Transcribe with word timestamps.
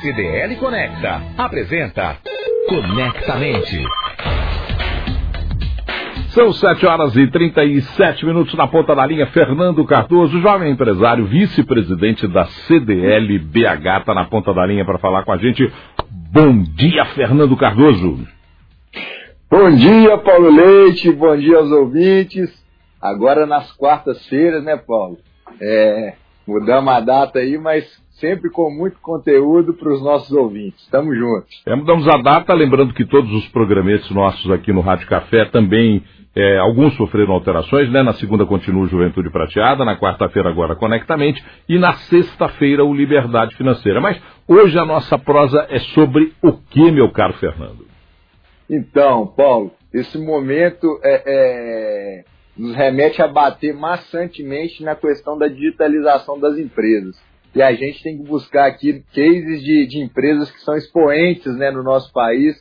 CDL 0.00 0.54
Conecta 0.56 1.20
apresenta 1.36 2.18
Conectamente. 2.68 3.82
São 6.28 6.52
7 6.52 6.86
horas 6.86 7.16
e 7.16 7.26
37 7.26 8.24
minutos 8.24 8.54
na 8.54 8.68
ponta 8.68 8.94
da 8.94 9.04
linha. 9.04 9.26
Fernando 9.26 9.84
Cardoso, 9.84 10.40
jovem 10.40 10.70
empresário, 10.70 11.26
vice-presidente 11.26 12.28
da 12.28 12.44
CDL 12.46 13.40
BH, 13.40 14.00
está 14.00 14.14
na 14.14 14.24
ponta 14.26 14.54
da 14.54 14.64
linha 14.64 14.84
para 14.84 14.98
falar 14.98 15.24
com 15.24 15.32
a 15.32 15.36
gente. 15.36 15.68
Bom 16.30 16.62
dia, 16.62 17.04
Fernando 17.06 17.56
Cardoso. 17.56 18.24
Bom 19.50 19.70
dia, 19.74 20.16
Paulo 20.18 20.50
Leite. 20.50 21.10
Bom 21.10 21.36
dia 21.36 21.56
aos 21.56 21.72
ouvintes. 21.72 22.54
Agora 23.02 23.46
nas 23.46 23.72
quartas-feiras, 23.72 24.62
né, 24.62 24.76
Paulo? 24.76 25.18
É, 25.60 26.14
mudamos 26.48 26.92
a 26.92 27.00
data 27.00 27.38
aí, 27.38 27.58
mas 27.58 27.84
sempre 28.12 28.50
com 28.50 28.70
muito 28.70 28.98
conteúdo 29.00 29.74
para 29.74 29.92
os 29.92 30.02
nossos 30.02 30.32
ouvintes. 30.32 30.80
Estamos 30.82 31.16
juntos. 31.16 31.62
É, 31.66 31.76
mudamos 31.76 32.08
a 32.08 32.16
data, 32.16 32.54
lembrando 32.54 32.94
que 32.94 33.04
todos 33.04 33.30
os 33.32 33.46
programetes 33.48 34.10
nossos 34.10 34.50
aqui 34.50 34.72
no 34.72 34.80
Rádio 34.80 35.06
Café 35.06 35.44
também, 35.44 36.02
é, 36.34 36.58
alguns 36.58 36.96
sofreram 36.96 37.34
alterações, 37.34 37.90
né? 37.90 38.02
Na 38.02 38.14
segunda 38.14 38.46
continua 38.46 38.84
o 38.84 38.88
Juventude 38.88 39.30
Prateada, 39.30 39.84
na 39.84 39.98
quarta-feira 39.98 40.48
agora 40.48 40.74
Conectamente 40.74 41.44
e 41.68 41.78
na 41.78 41.92
sexta-feira 41.92 42.84
o 42.84 42.94
Liberdade 42.94 43.54
Financeira. 43.54 44.00
Mas 44.00 44.20
hoje 44.48 44.78
a 44.78 44.86
nossa 44.86 45.18
prosa 45.18 45.66
é 45.68 45.78
sobre 45.78 46.32
o 46.42 46.52
que, 46.52 46.90
meu 46.90 47.10
caro 47.10 47.34
Fernando? 47.34 47.86
Então, 48.70 49.26
Paulo, 49.26 49.70
esse 49.92 50.18
momento 50.18 50.98
é, 51.02 51.22
é, 51.26 52.24
nos 52.58 52.74
remete 52.74 53.22
a 53.22 53.28
bater 53.28 53.72
maçantemente 53.72 54.82
na 54.82 54.96
questão 54.96 55.38
da 55.38 55.46
digitalização 55.46 56.38
das 56.38 56.58
empresas 56.58 57.16
e 57.54 57.62
a 57.62 57.72
gente 57.72 58.02
tem 58.02 58.16
que 58.16 58.22
buscar 58.22 58.66
aqui 58.66 59.02
cases 59.14 59.62
de, 59.62 59.86
de 59.86 59.98
empresas 60.00 60.50
que 60.50 60.60
são 60.60 60.76
expoentes 60.76 61.56
né, 61.56 61.70
no 61.70 61.82
nosso 61.82 62.12
país. 62.12 62.56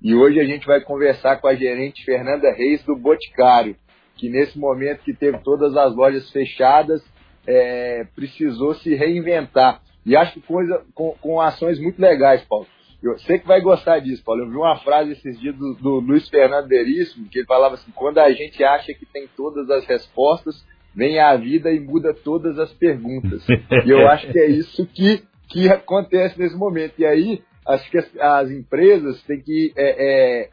E 0.00 0.14
hoje 0.14 0.40
a 0.40 0.44
gente 0.44 0.66
vai 0.66 0.80
conversar 0.80 1.40
com 1.40 1.48
a 1.48 1.54
gerente 1.54 2.04
Fernanda 2.04 2.50
Reis 2.52 2.82
do 2.84 2.96
Boticário, 2.96 3.76
que 4.16 4.28
nesse 4.28 4.58
momento 4.58 5.02
que 5.02 5.12
teve 5.12 5.38
todas 5.38 5.76
as 5.76 5.94
lojas 5.94 6.30
fechadas, 6.30 7.04
é, 7.46 8.06
precisou 8.14 8.74
se 8.76 8.94
reinventar. 8.94 9.82
E 10.06 10.16
acho 10.16 10.34
que 10.34 10.40
coisa, 10.40 10.82
com, 10.94 11.14
com 11.20 11.40
ações 11.40 11.80
muito 11.80 12.00
legais, 12.00 12.42
Paulo. 12.44 12.66
Eu 13.02 13.16
sei 13.20 13.38
que 13.38 13.46
vai 13.46 13.60
gostar 13.60 14.00
disso, 14.00 14.24
Paulo. 14.24 14.42
Eu 14.42 14.50
vi 14.50 14.56
uma 14.56 14.76
frase 14.78 15.12
esses 15.12 15.38
dias 15.38 15.56
do, 15.56 15.74
do 15.74 16.00
Luiz 16.00 16.28
Fernando 16.28 16.66
Veríssimo, 16.66 17.28
que 17.28 17.38
ele 17.38 17.46
falava 17.46 17.74
assim: 17.74 17.92
quando 17.94 18.18
a 18.18 18.30
gente 18.32 18.62
acha 18.64 18.92
que 18.92 19.06
tem 19.06 19.28
todas 19.36 19.70
as 19.70 19.86
respostas, 19.86 20.64
vem 20.94 21.20
a 21.20 21.36
vida 21.36 21.70
e 21.70 21.78
muda 21.78 22.12
todas 22.12 22.58
as 22.58 22.72
perguntas. 22.72 23.46
e 23.86 23.90
eu 23.90 24.08
acho 24.08 24.30
que 24.32 24.38
é 24.38 24.48
isso 24.48 24.84
que, 24.86 25.22
que 25.48 25.68
acontece 25.68 26.38
nesse 26.38 26.56
momento. 26.56 26.94
E 26.98 27.06
aí, 27.06 27.42
acho 27.66 27.88
que 27.88 27.98
as, 27.98 28.16
as 28.18 28.50
empresas 28.50 29.22
têm 29.22 29.40
que 29.40 29.72
é, 29.76 30.42
é, 30.42 30.50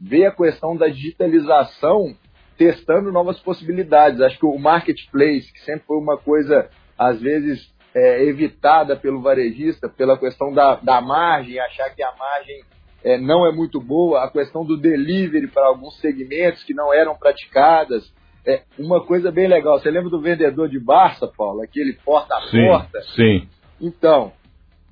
ver 0.00 0.26
a 0.26 0.34
questão 0.34 0.76
da 0.76 0.86
digitalização 0.86 2.14
testando 2.56 3.10
novas 3.10 3.40
possibilidades. 3.40 4.20
Acho 4.20 4.38
que 4.38 4.46
o 4.46 4.58
marketplace, 4.58 5.52
que 5.52 5.60
sempre 5.64 5.84
foi 5.86 5.96
uma 5.96 6.16
coisa, 6.16 6.68
às 6.96 7.20
vezes, 7.20 7.72
é, 7.94 8.24
evitada 8.24 8.96
pelo 8.96 9.20
varejista, 9.20 9.88
pela 9.88 10.18
questão 10.18 10.52
da, 10.52 10.76
da 10.76 11.00
margem, 11.00 11.58
achar 11.58 11.90
que 11.94 12.02
a 12.02 12.12
margem 12.16 12.62
é, 13.04 13.18
não 13.18 13.46
é 13.46 13.52
muito 13.52 13.80
boa, 13.80 14.24
a 14.24 14.30
questão 14.30 14.64
do 14.64 14.76
delivery 14.76 15.48
para 15.48 15.66
alguns 15.66 15.98
segmentos 16.00 16.62
que 16.64 16.74
não 16.74 16.92
eram 16.92 17.16
praticadas, 17.16 18.12
é, 18.46 18.62
uma 18.78 19.04
coisa 19.04 19.30
bem 19.30 19.46
legal. 19.46 19.78
Você 19.78 19.90
lembra 19.90 20.10
do 20.10 20.20
vendedor 20.20 20.68
de 20.68 20.80
Barça, 20.80 21.26
Paulo? 21.36 21.62
Aquele 21.62 21.92
porta 22.04 22.34
a 22.34 22.50
porta? 22.50 23.00
Sim. 23.14 23.48
Então, 23.80 24.32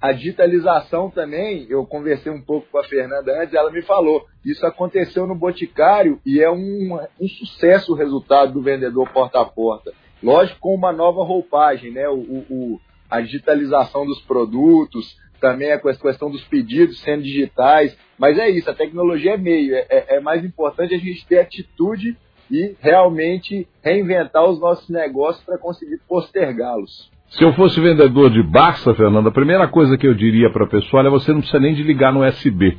a 0.00 0.12
digitalização 0.12 1.10
também, 1.10 1.66
eu 1.70 1.84
conversei 1.86 2.30
um 2.30 2.42
pouco 2.42 2.68
com 2.70 2.78
a 2.78 2.84
Fernanda 2.84 3.42
antes, 3.42 3.54
ela 3.54 3.70
me 3.70 3.82
falou, 3.82 4.26
isso 4.44 4.64
aconteceu 4.66 5.26
no 5.26 5.34
Boticário 5.34 6.20
e 6.24 6.40
é 6.40 6.50
um, 6.50 6.98
um 7.20 7.28
sucesso 7.28 7.92
o 7.92 7.96
resultado 7.96 8.52
do 8.52 8.62
vendedor 8.62 9.08
porta 9.10 9.40
a 9.40 9.44
porta. 9.44 9.92
Lógico, 10.22 10.60
com 10.60 10.74
uma 10.74 10.92
nova 10.92 11.24
roupagem, 11.24 11.90
né? 11.92 12.08
O, 12.08 12.18
o, 12.18 12.80
a 13.10 13.20
digitalização 13.20 14.04
dos 14.04 14.20
produtos, 14.22 15.16
também 15.40 15.72
a 15.72 15.78
questão 15.78 16.30
dos 16.30 16.44
pedidos 16.44 17.00
sendo 17.00 17.22
digitais, 17.22 17.96
mas 18.18 18.38
é 18.38 18.48
isso, 18.48 18.70
a 18.70 18.74
tecnologia 18.74 19.34
é 19.34 19.36
meio, 19.36 19.74
é, 19.74 19.86
é, 19.88 20.16
é 20.16 20.20
mais 20.20 20.44
importante 20.44 20.94
a 20.94 20.98
gente 20.98 21.26
ter 21.26 21.40
atitude 21.40 22.16
e 22.50 22.74
realmente 22.80 23.66
reinventar 23.82 24.44
os 24.44 24.60
nossos 24.60 24.88
negócios 24.88 25.44
para 25.44 25.58
conseguir 25.58 26.00
postergá-los. 26.08 27.10
Se 27.30 27.42
eu 27.42 27.52
fosse 27.54 27.80
vendedor 27.80 28.30
de 28.30 28.42
Barça, 28.42 28.94
Fernando, 28.94 29.28
a 29.28 29.32
primeira 29.32 29.66
coisa 29.66 29.98
que 29.98 30.06
eu 30.06 30.14
diria 30.14 30.50
para 30.50 30.64
a 30.64 30.68
pessoa 30.68 31.04
é 31.04 31.10
você 31.10 31.32
não 31.32 31.40
precisa 31.40 31.60
nem 31.60 31.74
de 31.74 31.82
ligar 31.82 32.12
no 32.12 32.24
USB. 32.24 32.78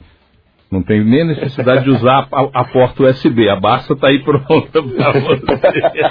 Não 0.70 0.84
tem 0.84 1.04
nem 1.04 1.26
necessidade 1.26 1.86
de 1.86 1.90
usar 1.92 2.28
a, 2.32 2.62
a 2.62 2.66
porta 2.66 3.04
USB. 3.04 3.48
A 3.50 3.56
Barça 3.56 3.94
está 3.94 4.08
aí 4.08 4.22
pronta 4.24 4.84
para 4.84 5.12
você. 5.14 6.02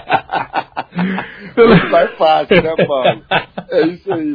Mais 1.90 2.10
fácil, 2.14 2.62
né, 2.62 2.74
Paulo? 2.86 3.22
É 3.70 3.86
isso 3.86 4.12
aí. 4.12 4.34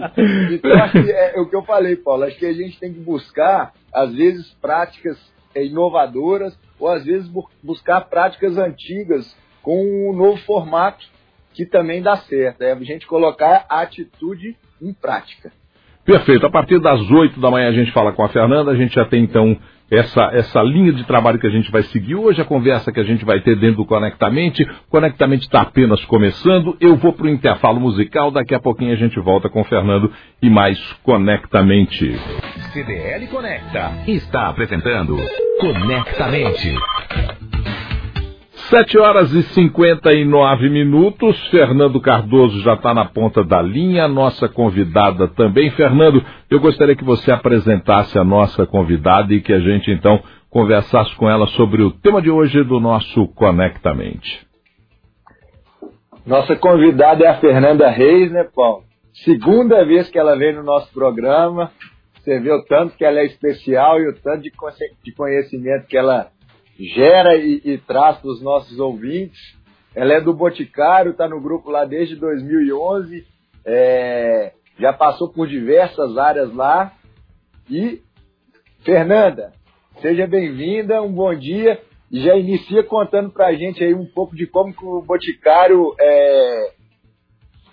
Então, 0.52 0.74
acho 0.74 1.02
que 1.04 1.12
é, 1.12 1.38
é 1.38 1.42
o 1.42 1.50
que 1.50 1.56
eu 1.56 1.64
falei, 1.64 1.96
Paulo. 1.96 2.24
Acho 2.24 2.38
que 2.38 2.46
a 2.46 2.54
gente 2.54 2.80
tem 2.80 2.94
que 2.94 3.00
buscar, 3.00 3.74
às 3.92 4.14
vezes, 4.14 4.54
práticas 4.62 5.18
é, 5.56 5.66
inovadoras 5.66 6.58
ou 6.80 6.88
às 6.90 7.04
vezes 7.04 7.30
buscar 7.64 8.02
práticas 8.02 8.58
antigas 8.58 9.36
com 9.62 10.10
um 10.10 10.16
novo 10.16 10.38
formato 10.44 11.06
que 11.54 11.66
também 11.66 12.02
dá 12.02 12.16
certo. 12.18 12.62
É 12.62 12.72
a 12.72 12.76
gente 12.76 13.06
colocar 13.06 13.66
a 13.70 13.82
atitude 13.82 14.56
em 14.82 14.94
prática. 14.94 15.52
Perfeito. 16.04 16.46
A 16.46 16.50
partir 16.50 16.80
das 16.80 17.00
8 17.10 17.40
da 17.40 17.52
manhã 17.52 17.70
a 17.70 17.74
gente 17.74 17.92
fala 17.92 18.12
com 18.12 18.24
a 18.24 18.30
Fernanda. 18.30 18.72
A 18.72 18.76
gente 18.76 18.96
já 18.96 19.06
tem 19.06 19.24
então 19.24 19.58
essa, 19.92 20.30
essa 20.34 20.64
linha 20.64 20.94
de 20.94 21.04
trabalho 21.04 21.38
que 21.38 21.46
a 21.46 21.52
gente 21.52 21.70
vai 21.70 21.84
seguir 21.84 22.16
hoje, 22.16 22.42
a 22.42 22.46
conversa 22.46 22.94
que 22.94 23.00
a 23.00 23.04
gente 23.04 23.26
vai 23.26 23.42
ter 23.42 23.58
dentro 23.58 23.78
do 23.78 23.86
Conectamente. 23.86 24.66
Conectamente 24.90 25.42
está 25.42 25.62
apenas 25.62 26.04
começando. 26.06 26.78
Eu 26.80 26.96
vou 26.96 27.12
para 27.12 27.26
o 27.26 27.30
intervalo 27.30 27.80
musical. 27.80 28.32
Daqui 28.32 28.56
a 28.56 28.60
pouquinho 28.60 28.94
a 28.94 28.96
gente 28.96 29.20
volta 29.20 29.50
com 29.50 29.60
o 29.60 29.66
Fernando 29.66 30.10
e 30.42 30.50
mais 30.50 30.80
Conectamente. 31.04 32.16
CDL 32.72 33.28
Conecta 33.28 33.92
está 34.08 34.48
apresentando 34.48 35.18
Conectamente. 35.60 36.74
7 38.72 38.98
horas 38.98 39.34
e 39.34 39.44
59 39.44 40.70
minutos. 40.70 41.38
Fernando 41.50 42.00
Cardoso 42.00 42.62
já 42.62 42.76
está 42.76 42.94
na 42.94 43.04
ponta 43.04 43.44
da 43.44 43.62
linha. 43.62 44.08
Nossa 44.08 44.48
convidada 44.48 45.28
também. 45.28 45.70
Fernando, 45.72 46.24
eu 46.50 46.58
gostaria 46.58 46.96
que 46.96 47.04
você 47.04 47.34
apresentasse 47.34 48.18
a 48.18 48.24
nossa 48.24 48.66
convidada 48.66 49.34
e 49.34 49.42
que 49.42 49.52
a 49.52 49.60
gente 49.60 49.92
então 49.92 50.24
conversasse 50.50 51.14
com 51.18 51.30
ela 51.30 51.48
sobre 51.48 51.84
o 51.84 51.92
tema 51.92 52.22
de 52.22 52.32
hoje 52.32 52.64
do 52.64 52.80
nosso 52.80 53.28
Conectamente. 53.36 54.48
Nossa 56.26 56.56
convidada 56.56 57.26
é 57.26 57.28
a 57.28 57.40
Fernanda 57.42 57.90
Reis, 57.90 58.32
né, 58.32 58.48
Paulo? 58.56 58.86
Segunda 59.26 59.84
vez 59.84 60.10
que 60.10 60.18
ela 60.18 60.38
vem 60.38 60.56
no 60.56 60.64
nosso 60.64 60.94
programa. 60.94 61.70
Você 62.22 62.40
vê 62.40 62.54
o 62.54 62.64
tanto 62.64 62.96
que 62.96 63.04
ela 63.04 63.20
é 63.20 63.26
especial 63.26 64.00
e 64.00 64.08
o 64.08 64.16
tanto 64.22 64.44
de 64.44 65.14
conhecimento 65.14 65.88
que 65.88 65.98
ela 65.98 66.30
gera 66.90 67.36
e, 67.36 67.62
e 67.64 67.78
traz 67.78 68.18
para 68.18 68.30
os 68.30 68.42
nossos 68.42 68.80
ouvintes. 68.80 69.40
Ela 69.96 70.14
é 70.14 70.22
do 70.22 70.34
Boticário, 70.34 71.12
está 71.12 71.28
no 71.28 71.42
grupo 71.42 71.70
lá 71.70 71.86
desde 71.86 72.16
2011, 72.16 73.26
é, 73.66 74.54
já 74.80 74.94
passou 74.94 75.30
por 75.30 75.48
diversas 75.48 76.18
áreas 76.18 76.54
lá. 76.54 76.94
E, 77.70 78.02
Fernanda, 78.84 79.54
seja 80.02 80.26
bem-vinda, 80.26 81.02
um 81.02 81.12
bom 81.12 81.34
dia. 81.36 81.80
E 82.12 82.20
já 82.20 82.36
inicia 82.36 82.84
contando 82.84 83.30
para 83.30 83.48
a 83.48 83.54
gente 83.54 83.82
aí 83.82 83.94
um 83.94 84.06
pouco 84.06 84.36
de 84.36 84.46
como 84.46 84.74
que 84.74 84.84
o 84.84 85.02
Boticário 85.02 85.96
é, 85.98 86.74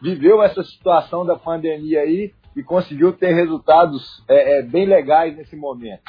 viveu 0.00 0.42
essa 0.42 0.62
situação 0.62 1.26
da 1.26 1.36
pandemia 1.36 2.02
aí 2.02 2.32
e 2.54 2.62
conseguiu 2.62 3.12
ter 3.12 3.32
resultados 3.32 4.25
é, 4.28 4.58
é, 4.58 4.62
bem 4.62 4.86
legais 4.86 5.36
nesse 5.36 5.56
momento. 5.56 6.02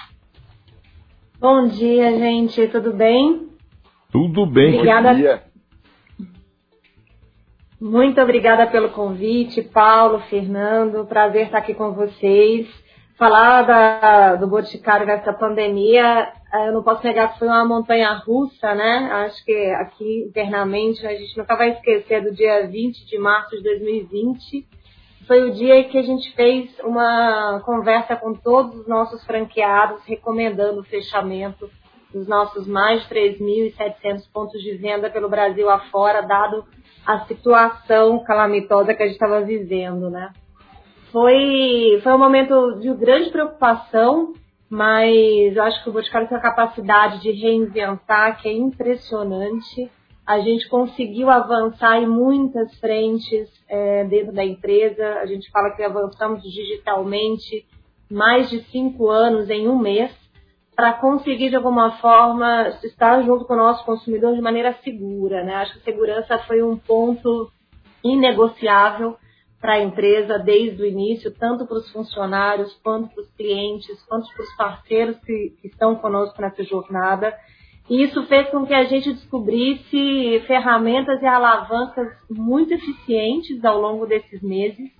Bom 1.39 1.67
dia, 1.67 2.17
gente. 2.17 2.67
Tudo 2.67 2.91
bem? 2.91 3.47
Tudo 4.11 4.45
bem. 4.45 4.73
Obrigada. 4.73 5.13
Bom 5.13 5.15
dia. 5.15 5.43
Muito 7.79 8.19
obrigada 8.19 8.67
pelo 8.67 8.89
convite, 8.89 9.61
Paulo, 9.61 10.19
Fernando. 10.29 11.05
Prazer 11.05 11.45
estar 11.45 11.59
aqui 11.59 11.73
com 11.73 11.93
vocês. 11.93 12.67
Falar 13.17 13.61
da, 13.61 14.35
do 14.35 14.47
Boticário 14.47 15.07
nessa 15.07 15.31
pandemia, 15.31 16.29
eh, 16.53 16.67
eu 16.67 16.73
não 16.73 16.83
posso 16.83 17.05
negar 17.05 17.31
que 17.31 17.39
foi 17.39 17.47
uma 17.47 17.65
montanha 17.65 18.11
russa, 18.15 18.75
né? 18.75 19.09
Acho 19.25 19.45
que 19.45 19.55
aqui 19.75 20.25
internamente 20.27 21.07
a 21.07 21.15
gente 21.15 21.37
nunca 21.37 21.55
vai 21.55 21.69
esquecer 21.71 22.21
do 22.21 22.35
dia 22.35 22.67
20 22.67 23.05
de 23.05 23.17
março 23.17 23.55
de 23.55 23.63
2020 23.63 24.67
foi 25.29 25.47
o 25.47 25.53
dia 25.53 25.83
que 25.83 25.95
a 25.95 26.01
gente 26.01 26.33
fez 26.33 26.75
uma 26.79 27.61
conversa 27.63 28.15
com 28.15 28.33
todos 28.33 28.79
os 28.79 28.87
nossos 28.87 29.23
franqueados, 29.25 30.03
recomendando 30.05 30.81
o 30.81 30.83
fechamento 30.83 31.69
dos 32.11 32.27
nossos 32.27 32.65
mais 32.65 33.03
de 33.03 33.09
3.700 33.13 34.23
pontos 34.33 34.59
de 34.59 34.75
venda 34.75 35.07
pelo 35.07 35.29
Brasil 35.29 35.69
afora, 35.69 36.23
dado 36.23 36.65
a 37.05 37.27
situação 37.27 38.23
calamitosa 38.23 38.95
que 38.95 39.03
a 39.03 39.05
gente 39.05 39.13
estava 39.13 39.41
vivendo, 39.41 40.09
né? 40.09 40.33
Foi, 41.11 41.99
foi 42.01 42.11
um 42.11 42.17
momento 42.17 42.79
de 42.79 42.91
grande 42.95 43.29
preocupação, 43.29 44.33
mas 44.67 45.55
eu 45.55 45.61
acho 45.61 45.83
que 45.83 45.91
o 45.91 45.93
Boticário 45.93 46.27
tem 46.27 46.39
a 46.39 46.41
capacidade 46.41 47.21
de 47.21 47.31
reinventar 47.33 48.41
que 48.41 48.49
é 48.49 48.53
impressionante. 48.53 49.91
A 50.29 50.41
gente 50.41 50.69
conseguiu 50.69 51.27
avançar 51.27 51.99
em 51.99 52.05
muitas 52.05 52.79
frentes 52.79 53.49
é, 53.67 54.03
dentro 54.03 54.31
da 54.31 54.45
empresa. 54.45 55.15
A 55.21 55.25
gente 55.25 55.49
fala 55.49 55.71
que 55.71 55.81
avançamos 55.81 56.43
digitalmente 56.43 57.65
mais 58.11 58.47
de 58.47 58.61
cinco 58.65 59.09
anos 59.09 59.49
em 59.49 59.67
um 59.67 59.75
mês 59.75 60.11
para 60.75 60.93
conseguir, 60.93 61.49
de 61.49 61.55
alguma 61.55 61.97
forma, 61.97 62.69
estar 62.83 63.23
junto 63.23 63.43
com 63.45 63.53
o 63.55 63.57
nosso 63.57 63.83
consumidor 63.83 64.35
de 64.35 64.41
maneira 64.41 64.77
segura. 64.83 65.43
Né? 65.43 65.55
Acho 65.55 65.73
que 65.79 65.83
segurança 65.83 66.37
foi 66.45 66.61
um 66.61 66.77
ponto 66.77 67.51
inegociável 68.03 69.17
para 69.59 69.73
a 69.73 69.83
empresa 69.83 70.37
desde 70.37 70.79
o 70.79 70.85
início, 70.85 71.33
tanto 71.39 71.65
para 71.65 71.77
os 71.77 71.89
funcionários, 71.91 72.71
quanto 72.83 73.09
para 73.15 73.23
os 73.23 73.31
clientes, 73.31 73.99
quanto 74.03 74.31
para 74.31 74.43
os 74.43 74.55
parceiros 74.55 75.17
que, 75.21 75.55
que 75.59 75.69
estão 75.69 75.95
conosco 75.95 76.39
nessa 76.39 76.63
jornada. 76.63 77.35
E 77.89 78.03
isso 78.03 78.23
fez 78.27 78.47
com 78.49 78.65
que 78.65 78.73
a 78.73 78.83
gente 78.83 79.11
descobrisse 79.13 80.43
ferramentas 80.45 81.19
e 81.21 81.25
alavancas 81.25 82.07
muito 82.29 82.71
eficientes 82.73 83.65
ao 83.65 83.81
longo 83.81 84.05
desses 84.05 84.41
meses. 84.43 84.91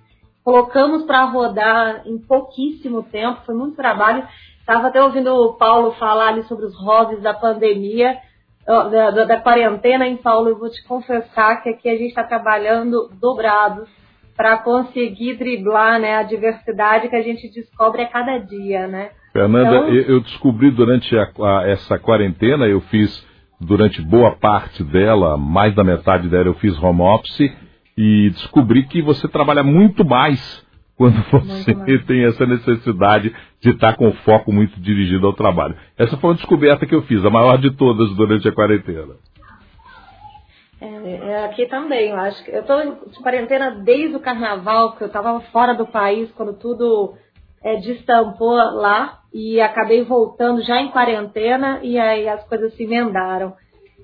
Colocamos 0.44 1.04
para 1.04 1.26
rodar 1.26 2.02
em 2.08 2.18
pouquíssimo 2.18 3.04
tempo, 3.04 3.46
foi 3.46 3.54
muito 3.54 3.76
trabalho. 3.76 4.28
Estava 4.60 4.88
até 4.88 5.04
ouvindo 5.04 5.32
o 5.32 5.54
Paulo 5.54 5.92
falar 5.94 6.30
ali 6.30 6.44
sobre 6.44 6.66
os 6.66 6.76
hobbies 6.80 7.22
da 7.22 7.34
pandemia, 7.34 8.18
da, 8.66 9.12
da, 9.12 9.26
da 9.26 9.40
quarentena 9.40 10.08
em 10.08 10.18
Paulo. 10.18 10.50
Eu 10.50 10.58
vou 10.58 10.70
te 10.70 10.84
confessar 10.88 11.62
que 11.62 11.70
aqui 11.70 11.90
a 11.90 11.96
gente 11.96 12.10
está 12.10 12.24
trabalhando 12.24 13.10
dobrado 13.20 13.88
para 14.36 14.58
conseguir 14.58 15.36
driblar 15.36 16.00
né, 16.00 16.16
a 16.16 16.24
diversidade 16.24 17.10
que 17.10 17.16
a 17.16 17.22
gente 17.22 17.50
descobre 17.50 18.02
a 18.02 18.10
cada 18.10 18.38
dia, 18.38 18.88
né? 18.88 19.12
Fernanda, 19.32 19.78
então... 19.78 19.90
eu 19.90 20.20
descobri 20.22 20.72
durante 20.72 21.16
a, 21.18 21.30
a, 21.40 21.68
essa 21.68 22.00
quarentena, 22.00 22.68
eu 22.68 22.82
fiz 22.82 23.28
durante 23.60 24.02
boa 24.02 24.32
parte 24.32 24.84
dela, 24.84 25.38
mais 25.38 25.76
da 25.76 25.84
metade 25.84 26.30
dela, 26.30 26.48
eu 26.48 26.54
fiz 26.56 26.78
home 26.82 27.02
office 27.02 27.52
e 27.98 28.30
descobri 28.30 28.84
que 28.88 29.02
você 29.02 29.28
trabalha 29.28 29.64
muito 29.64 30.06
mais 30.06 30.66
quando 30.96 31.22
você 31.32 32.00
tem 32.00 32.26
essa 32.26 32.46
necessidade 32.46 33.34
de 33.62 33.70
estar 33.70 33.96
com 33.96 34.12
foco 34.12 34.52
muito 34.52 34.80
dirigido 34.80 35.28
ao 35.28 35.34
trabalho. 35.34 35.76
Essa 35.98 36.18
foi 36.18 36.32
uma 36.32 36.36
descoberta 36.36 36.86
que 36.86 36.96
eu 36.96 37.04
fiz, 37.04 37.24
a 37.24 37.30
maior 37.30 37.58
de 37.58 37.72
todas 37.72 38.14
durante 38.16 38.48
a 38.48 38.52
quarentena. 38.52 39.16
É, 40.82 41.32
é, 41.32 41.46
aqui 41.46 41.66
também, 41.66 42.10
eu 42.10 42.18
acho 42.18 42.44
que 42.44 42.52
eu 42.52 42.62
estou 42.62 42.82
de 43.08 43.20
quarentena 43.22 43.72
desde 43.72 44.16
o 44.16 44.20
carnaval, 44.20 44.96
que 44.96 45.04
eu 45.04 45.08
estava 45.08 45.42
fora 45.52 45.74
do 45.74 45.86
país 45.86 46.32
quando 46.32 46.54
tudo 46.54 47.16
é, 47.64 47.76
destampou 47.78 48.56
lá 48.56 49.20
e 49.34 49.60
acabei 49.62 50.04
voltando 50.04 50.62
já 50.64 50.82
em 50.82 50.92
quarentena 50.92 51.80
e 51.84 52.00
aí 52.00 52.28
as 52.28 52.44
coisas 52.48 52.74
se 52.76 52.84
emendaram. 52.84 53.54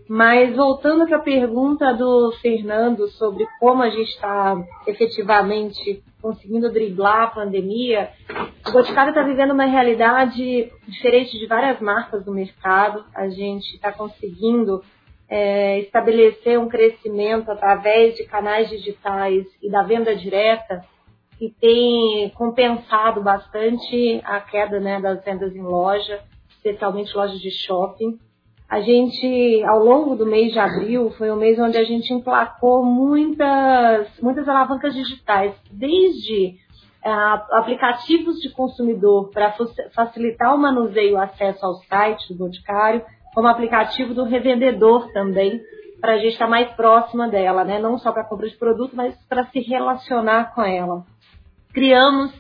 Mas 0.08 0.56
voltando 0.56 1.08
para 1.08 1.18
a 1.18 1.22
pergunta 1.22 1.92
do 1.94 2.32
Fernando 2.40 3.08
sobre 3.08 3.48
como 3.60 3.82
a 3.82 3.90
gente 3.90 4.10
está 4.10 4.56
efetivamente 4.86 6.04
conseguindo 6.22 6.72
driblar 6.72 7.24
a 7.24 7.28
pandemia, 7.28 8.12
o 8.68 8.72
Boticário 8.72 9.10
está 9.10 9.24
vivendo 9.24 9.52
uma 9.52 9.66
realidade 9.66 10.72
diferente 10.88 11.38
de 11.40 11.48
várias 11.48 11.80
marcas 11.80 12.24
do 12.24 12.32
mercado. 12.32 13.04
A 13.16 13.30
gente 13.30 13.76
está 13.76 13.92
conseguindo 13.92 14.84
é, 15.28 15.80
estabelecer 15.80 16.60
um 16.60 16.68
crescimento 16.68 17.50
através 17.52 18.16
de 18.16 18.26
canais 18.26 18.70
digitais 18.70 19.46
e 19.62 19.72
da 19.72 19.82
venda 19.82 20.16
direta 20.16 20.84
que 21.38 21.54
tem 21.60 22.30
compensado 22.36 23.22
bastante 23.22 24.22
a 24.24 24.40
queda 24.40 24.80
né, 24.80 25.00
das 25.02 25.24
vendas 25.24 25.56
em 25.56 25.62
loja, 25.62 26.22
especialmente 26.50 27.16
lojas 27.16 27.40
de 27.40 27.52
shopping. 27.52 28.18
A 28.70 28.82
gente, 28.82 29.64
ao 29.66 29.80
longo 29.80 30.16
do 30.16 30.26
mês 30.26 30.52
de 30.52 30.60
abril, 30.60 31.12
foi 31.12 31.30
um 31.30 31.36
mês 31.36 31.60
onde 31.60 31.78
a 31.78 31.84
gente 31.84 32.12
emplacou 32.12 32.84
muitas, 32.84 34.08
muitas 34.20 34.48
alavancas 34.48 34.94
digitais, 34.96 35.54
desde 35.72 36.56
é, 37.04 37.12
aplicativos 37.52 38.38
de 38.40 38.50
consumidor 38.50 39.30
para 39.30 39.56
facilitar 39.94 40.56
o 40.56 40.58
manuseio 40.58 41.12
e 41.12 41.14
o 41.14 41.22
acesso 41.22 41.64
ao 41.64 41.76
site 41.84 42.34
do 42.34 42.40
Boticário, 42.40 43.06
como 43.36 43.48
aplicativo 43.48 44.14
do 44.14 44.24
revendedor 44.24 45.12
também, 45.12 45.62
para 46.02 46.14
a 46.14 46.18
gente 46.18 46.34
estar 46.34 46.48
mais 46.48 46.72
próxima 46.72 47.28
dela, 47.28 47.64
né? 47.64 47.80
não 47.80 47.98
só 47.98 48.12
para 48.12 48.24
compra 48.24 48.48
de 48.48 48.56
produto, 48.56 48.96
mas 48.96 49.16
para 49.28 49.46
se 49.48 49.60
relacionar 49.60 50.56
com 50.56 50.64
ela. 50.64 51.04
Criamos 51.76 52.32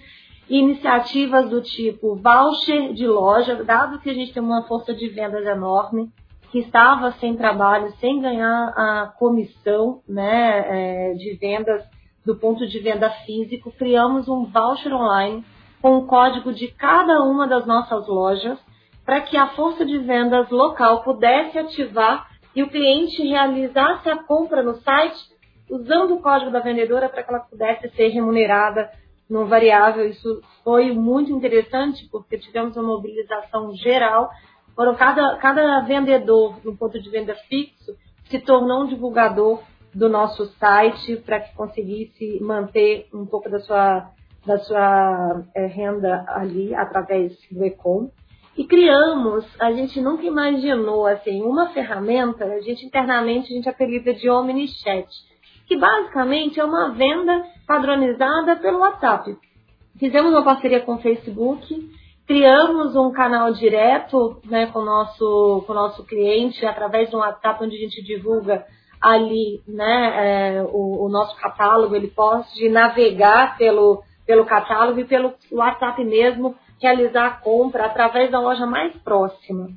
iniciativas 0.49 1.49
do 1.49 1.61
tipo 1.61 2.15
voucher 2.15 2.93
de 2.93 3.05
loja, 3.05 3.65
dado 3.65 3.99
que 3.99 4.09
a 4.09 4.13
gente 4.13 4.33
tem 4.33 4.41
uma 4.41 4.63
força 4.63 4.93
de 4.93 5.09
vendas 5.09 5.45
enorme, 5.45 6.09
que 6.51 6.59
estava 6.59 7.11
sem 7.19 7.35
trabalho, 7.35 7.91
sem 7.99 8.21
ganhar 8.21 8.69
a 8.69 9.13
comissão 9.19 9.99
né, 10.07 11.09
é, 11.09 11.13
de 11.15 11.35
vendas 11.35 11.83
do 12.25 12.37
ponto 12.37 12.65
de 12.65 12.79
venda 12.79 13.09
físico, 13.25 13.73
criamos 13.77 14.29
um 14.29 14.45
voucher 14.45 14.93
online 14.93 15.43
com 15.81 15.97
o 15.97 16.07
código 16.07 16.53
de 16.53 16.69
cada 16.69 17.21
uma 17.21 17.45
das 17.45 17.65
nossas 17.65 18.07
lojas 18.07 18.57
para 19.05 19.19
que 19.19 19.35
a 19.35 19.49
força 19.49 19.85
de 19.85 19.97
vendas 19.97 20.49
local 20.49 21.03
pudesse 21.03 21.59
ativar 21.59 22.29
e 22.55 22.63
o 22.63 22.69
cliente 22.69 23.21
realizasse 23.21 24.09
a 24.09 24.23
compra 24.23 24.63
no 24.63 24.75
site 24.75 25.19
usando 25.69 26.15
o 26.15 26.21
código 26.21 26.51
da 26.51 26.61
vendedora 26.61 27.09
para 27.09 27.21
que 27.21 27.29
ela 27.29 27.41
pudesse 27.41 27.89
ser 27.89 28.07
remunerada 28.07 28.89
no 29.29 29.45
variável. 29.45 30.07
Isso 30.07 30.41
foi 30.63 30.91
muito 30.91 31.31
interessante 31.31 32.07
porque 32.11 32.37
tivemos 32.37 32.75
uma 32.75 32.87
mobilização 32.87 33.73
geral. 33.75 34.29
Foram 34.75 34.95
cada, 34.95 35.37
cada 35.37 35.81
vendedor 35.81 36.57
no 36.63 36.75
ponto 36.75 37.01
de 37.01 37.09
venda 37.09 37.35
fixo 37.47 37.95
se 38.29 38.39
tornou 38.39 38.83
um 38.83 38.87
divulgador 38.87 39.61
do 39.93 40.09
nosso 40.09 40.45
site 40.57 41.15
para 41.17 41.39
que 41.39 41.55
conseguisse 41.55 42.39
manter 42.41 43.07
um 43.13 43.25
pouco 43.25 43.49
da 43.49 43.59
sua, 43.59 44.11
da 44.45 44.57
sua 44.59 45.43
é, 45.55 45.65
renda 45.67 46.25
ali 46.27 46.75
através 46.75 47.33
do 47.49 47.63
Ecom. 47.63 48.09
E 48.57 48.65
criamos, 48.65 49.45
a 49.59 49.71
gente 49.71 49.99
nunca 50.01 50.25
imaginou, 50.25 51.05
assim, 51.05 51.41
uma 51.41 51.69
ferramenta, 51.69 52.45
a 52.45 52.61
gente 52.61 52.85
internamente 52.85 53.51
a 53.51 53.55
gente 53.55 53.67
apelida 53.67 54.13
de 54.13 54.29
OmniChat, 54.29 55.07
que 55.67 55.77
basicamente 55.77 56.59
é 56.59 56.63
uma 56.63 56.89
venda 56.89 57.43
padronizada 57.67 58.55
pelo 58.55 58.79
WhatsApp. 58.79 59.35
Fizemos 59.99 60.31
uma 60.31 60.43
parceria 60.43 60.81
com 60.81 60.95
o 60.95 61.01
Facebook, 61.01 61.89
criamos 62.27 62.95
um 62.95 63.11
canal 63.11 63.51
direto 63.53 64.41
né, 64.45 64.67
com 64.67 64.79
o 64.79 64.85
nosso, 64.85 65.63
com 65.65 65.71
o 65.71 65.75
nosso 65.75 66.03
cliente 66.05 66.65
através 66.65 67.09
de 67.09 67.15
um 67.15 67.19
WhatsApp 67.19 67.63
onde 67.63 67.75
a 67.75 67.79
gente 67.79 68.03
divulga 68.03 68.65
ali 69.01 69.61
né, 69.67 70.57
é, 70.57 70.63
o, 70.63 71.05
o, 71.05 71.09
nosso 71.09 71.35
catálogo, 71.37 71.95
ele 71.95 72.07
pode 72.07 72.67
navegar 72.69 73.57
pelo, 73.57 74.03
pelo 74.25 74.45
catálogo 74.45 74.99
e 74.99 75.05
pelo 75.05 75.33
WhatsApp 75.51 76.03
mesmo 76.03 76.55
realizar 76.81 77.25
a 77.27 77.31
compra 77.31 77.85
através 77.85 78.31
da 78.31 78.39
loja 78.39 78.65
mais 78.65 78.95
próxima. 78.97 79.69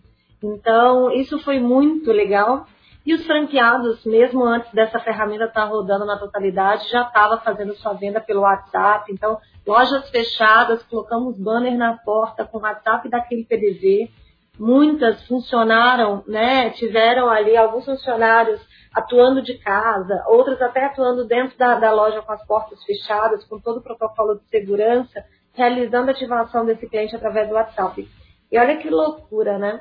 Então, 0.43 1.12
isso 1.12 1.39
foi 1.41 1.59
muito 1.59 2.11
legal. 2.11 2.67
E 3.09 3.15
os 3.15 3.25
franqueados, 3.25 4.05
mesmo 4.05 4.45
antes 4.45 4.71
dessa 4.71 5.00
ferramenta 5.00 5.45
estar 5.45 5.65
rodando 5.65 6.05
na 6.05 6.19
totalidade, 6.19 6.91
já 6.91 7.05
estava 7.05 7.38
fazendo 7.38 7.75
sua 7.77 7.95
venda 7.95 8.21
pelo 8.21 8.43
WhatsApp. 8.43 9.11
Então, 9.11 9.38
lojas 9.67 10.11
fechadas, 10.11 10.83
colocamos 10.83 11.38
banner 11.38 11.75
na 11.75 11.97
porta 11.97 12.45
com 12.45 12.59
o 12.59 12.61
WhatsApp 12.61 13.09
daquele 13.09 13.47
PDV. 13.47 14.11
Muitas 14.59 15.27
funcionaram, 15.27 16.23
né? 16.27 16.69
Tiveram 16.69 17.31
ali 17.31 17.57
alguns 17.57 17.87
funcionários 17.87 18.61
atuando 18.93 19.41
de 19.41 19.57
casa, 19.57 20.23
outros 20.27 20.61
até 20.61 20.85
atuando 20.85 21.25
dentro 21.25 21.57
da, 21.57 21.77
da 21.77 21.91
loja 21.91 22.21
com 22.21 22.33
as 22.33 22.47
portas 22.47 22.85
fechadas, 22.85 23.43
com 23.47 23.59
todo 23.59 23.79
o 23.79 23.83
protocolo 23.83 24.35
de 24.35 24.47
segurança 24.50 25.25
realizando 25.55 26.11
a 26.11 26.12
ativação 26.12 26.67
desse 26.67 26.87
cliente 26.87 27.17
através 27.17 27.49
do 27.49 27.55
WhatsApp. 27.55 28.07
E 28.53 28.59
olha 28.59 28.77
que 28.77 28.91
loucura, 28.91 29.59
né? 29.59 29.81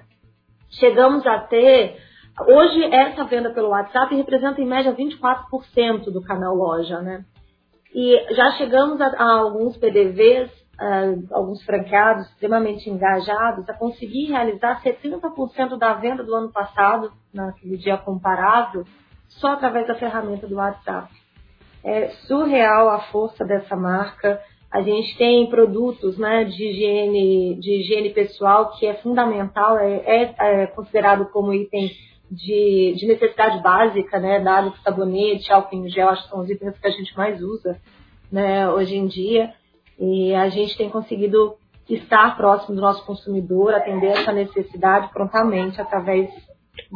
Chegamos 0.70 1.28
a 1.28 1.40
ter. 1.40 2.08
Hoje, 2.46 2.84
essa 2.94 3.24
venda 3.24 3.50
pelo 3.50 3.70
WhatsApp 3.70 4.16
representa 4.16 4.62
em 4.62 4.66
média 4.66 4.94
24% 4.94 6.12
do 6.12 6.22
canal 6.22 6.56
loja, 6.56 7.02
né? 7.02 7.26
E 7.94 8.36
já 8.36 8.52
chegamos 8.52 9.02
a, 9.02 9.08
a 9.08 9.40
alguns 9.40 9.76
PDVs, 9.78 10.52
uh, 10.80 11.28
alguns 11.32 11.64
franqueados 11.64 12.28
extremamente 12.28 12.90
engajados, 12.90 13.68
a 13.68 13.74
conseguir 13.74 14.28
realizar 14.28 14.82
70% 14.84 15.78
da 15.78 15.94
venda 15.94 16.24
do 16.24 16.36
ano 16.36 16.52
passado, 16.52 17.12
naquele 17.34 17.78
dia 17.78 17.98
comparável, 17.98 18.86
só 19.28 19.54
através 19.54 19.88
da 19.88 19.96
ferramenta 19.96 20.46
do 20.46 20.56
WhatsApp. 20.56 21.12
É 21.84 22.10
surreal 22.28 22.90
a 22.90 23.00
força 23.12 23.44
dessa 23.44 23.76
marca 23.76 24.40
a 24.70 24.82
gente 24.82 25.18
tem 25.18 25.50
produtos 25.50 26.18
né, 26.18 26.44
de, 26.44 26.64
higiene, 26.64 27.56
de 27.60 27.80
higiene 27.80 28.10
pessoal 28.10 28.72
que 28.72 28.86
é 28.86 28.96
fundamental, 28.96 29.78
é, 29.80 29.96
é, 30.06 30.36
é 30.38 30.68
considerado 30.68 31.26
como 31.32 31.54
item 31.54 31.90
de, 32.30 32.96
de, 32.98 33.08
necessidade 33.08 33.62
básica, 33.62 34.20
né? 34.20 34.40
Dado 34.40 34.72
que 34.72 34.82
sabonete, 34.82 35.52
álcool 35.52 35.76
em 35.76 35.90
gel, 35.90 36.10
acho 36.10 36.24
que 36.24 36.30
são 36.30 36.42
os 36.42 36.50
itens 36.50 36.78
que 36.78 36.88
a 36.88 36.92
gente 36.92 37.16
mais 37.16 37.42
usa 37.42 37.80
né, 38.32 38.70
hoje 38.70 38.96
em 38.96 39.08
dia. 39.08 39.52
E 40.00 40.34
a 40.36 40.50
gente 40.50 40.78
tem 40.78 40.90
conseguido 40.90 41.56
estar 41.90 42.36
próximo 42.36 42.76
do 42.76 42.82
nosso 42.82 43.06
consumidor, 43.06 43.74
atender 43.74 44.08
essa 44.08 44.32
necessidade 44.32 45.10
prontamente 45.12 45.80
através 45.80 46.30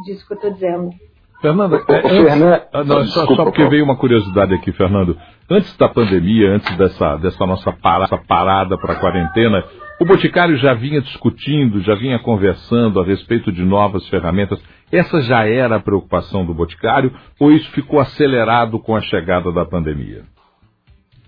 disso 0.04 0.26
que 0.26 0.34
eu 0.34 0.36
estou 0.36 0.52
dizendo. 0.52 0.90
Fernanda, 1.40 1.82
é, 1.88 1.96
antes, 1.96 2.68
ah, 2.72 2.84
não, 2.84 3.04
só, 3.06 3.26
só, 3.26 3.44
porque 3.44 3.66
veio 3.68 3.84
uma 3.84 3.96
curiosidade 3.96 4.54
aqui, 4.54 4.70
Fernando. 4.70 5.18
Antes 5.50 5.76
da 5.76 5.88
pandemia, 5.88 6.52
antes 6.52 6.76
dessa, 6.76 7.16
dessa 7.16 7.44
nossa 7.44 7.72
parada, 7.72 8.16
parada 8.16 8.78
para 8.78 8.92
a 8.92 9.00
quarentena, 9.00 9.64
o 10.00 10.04
Boticário 10.04 10.56
já 10.58 10.72
vinha 10.72 11.00
discutindo, 11.00 11.80
já 11.80 11.96
vinha 11.96 12.18
conversando 12.20 13.00
a 13.00 13.04
respeito 13.04 13.50
de 13.50 13.64
novas 13.64 14.08
ferramentas. 14.08 14.62
Essa 14.92 15.22
já 15.22 15.46
era 15.46 15.76
a 15.76 15.80
preocupação 15.80 16.44
do 16.44 16.52
Boticário 16.52 17.16
ou 17.40 17.50
isso 17.50 17.70
ficou 17.70 17.98
acelerado 17.98 18.78
com 18.78 18.94
a 18.94 19.00
chegada 19.00 19.50
da 19.50 19.64
pandemia? 19.64 20.24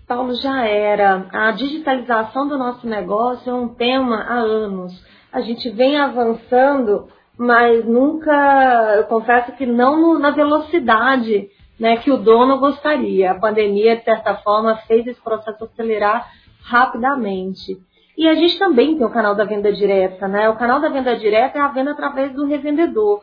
Paulo, 0.06 0.35
já 0.35 0.66
era. 0.66 1.26
A 1.33 1.50
digitalização 1.52 2.47
do 2.47 2.59
nosso 2.59 2.87
negócio 2.87 3.50
é 3.50 3.54
um 3.54 3.68
tema 3.68 4.16
há 4.16 4.35
anos. 4.35 4.92
A 5.33 5.40
gente 5.40 5.71
vem 5.71 5.97
avançando, 5.97 7.09
mas 7.38 7.87
nunca, 7.87 8.97
eu 8.99 9.04
confesso 9.04 9.52
que 9.52 9.64
não 9.64 10.18
na 10.18 10.30
velocidade 10.30 11.49
né, 11.80 11.97
que 11.97 12.11
o 12.11 12.18
dono 12.18 12.59
gostaria. 12.59 13.33
A 13.33 13.40
pandemia, 13.40 13.97
de 13.97 14.04
certa 14.04 14.35
forma, 14.37 14.76
fez 14.87 15.06
esse 15.06 15.21
processo 15.23 15.64
acelerar 15.64 16.28
rapidamente. 16.62 17.78
E 18.16 18.28
a 18.28 18.35
gente 18.35 18.59
também 18.59 18.97
tem 18.97 19.06
o 19.06 19.11
canal 19.11 19.35
da 19.35 19.44
venda 19.44 19.73
direta, 19.73 20.28
né? 20.28 20.50
O 20.50 20.56
canal 20.56 20.80
da 20.80 20.90
venda 20.90 21.16
direta 21.16 21.59
é 21.59 21.62
a 21.62 21.68
venda 21.68 21.92
através 21.92 22.33
do 22.35 22.44
revendedor. 22.44 23.23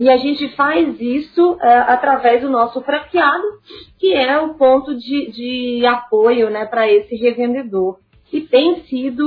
E 0.00 0.08
a 0.08 0.16
gente 0.16 0.48
faz 0.56 0.98
isso 0.98 1.58
é, 1.60 1.78
através 1.80 2.40
do 2.40 2.48
nosso 2.48 2.80
franqueado, 2.80 3.44
que 3.98 4.14
é 4.14 4.38
o 4.38 4.54
ponto 4.54 4.96
de, 4.96 5.30
de 5.30 5.84
apoio 5.84 6.48
né, 6.48 6.64
para 6.64 6.90
esse 6.90 7.14
revendedor. 7.16 7.98
E 8.32 8.40
tem 8.40 8.82
sido 8.84 9.22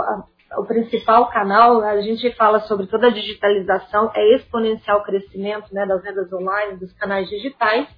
a, 0.00 0.60
o 0.60 0.64
principal 0.66 1.28
canal, 1.30 1.80
a 1.80 2.00
gente 2.00 2.30
fala 2.36 2.60
sobre 2.60 2.86
toda 2.86 3.08
a 3.08 3.12
digitalização, 3.12 4.12
é 4.14 4.36
exponencial 4.36 5.02
crescimento 5.02 5.74
né, 5.74 5.84
das 5.84 6.00
vendas 6.00 6.32
online, 6.32 6.76
dos 6.76 6.92
canais 6.92 7.28
digitais, 7.28 7.88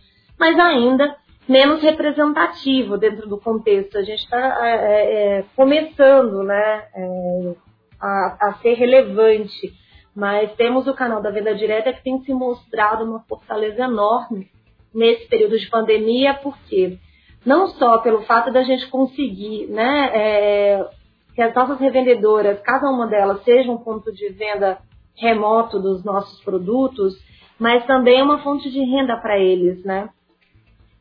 mas 0.41 0.59
ainda 0.59 1.15
menos 1.47 1.83
representativo 1.83 2.97
dentro 2.97 3.29
do 3.29 3.39
contexto. 3.39 3.99
A 3.99 4.03
gente 4.03 4.23
está 4.23 4.67
é, 4.67 5.41
é, 5.41 5.45
começando 5.55 6.43
né, 6.45 6.85
é, 6.95 7.55
a, 8.01 8.37
a 8.41 8.55
ser 8.63 8.73
relevante 8.73 9.75
mas 10.17 10.51
temos 10.55 10.87
o 10.87 10.95
canal 10.95 11.21
da 11.21 11.31
venda 11.31 11.55
direta 11.55 11.93
que 11.93 12.03
tem 12.03 12.19
se 12.23 12.33
mostrado 12.33 13.05
uma 13.05 13.21
fortaleza 13.29 13.83
enorme 13.83 14.49
nesse 14.95 15.29
período 15.29 15.59
de 15.59 15.69
pandemia, 15.69 16.33
porque 16.43 16.99
não 17.45 17.69
só 17.69 17.99
pelo 17.99 18.23
fato 18.23 18.51
da 18.51 18.63
gente 18.63 18.89
conseguir, 18.89 19.67
né, 19.67 20.11
é, 20.15 20.89
que 21.35 21.43
as 21.43 21.55
nossas 21.55 21.79
revendedoras, 21.79 22.59
cada 22.63 22.89
uma 22.89 23.07
delas 23.07 23.45
seja 23.45 23.71
um 23.71 23.77
ponto 23.77 24.11
de 24.11 24.31
venda 24.31 24.79
remoto 25.15 25.79
dos 25.79 26.03
nossos 26.03 26.43
produtos, 26.43 27.15
mas 27.59 27.85
também 27.87 28.21
é 28.21 28.23
uma 28.23 28.43
fonte 28.43 28.71
de 28.71 28.81
renda 28.81 29.19
para 29.19 29.39
eles, 29.39 29.85
né? 29.85 30.09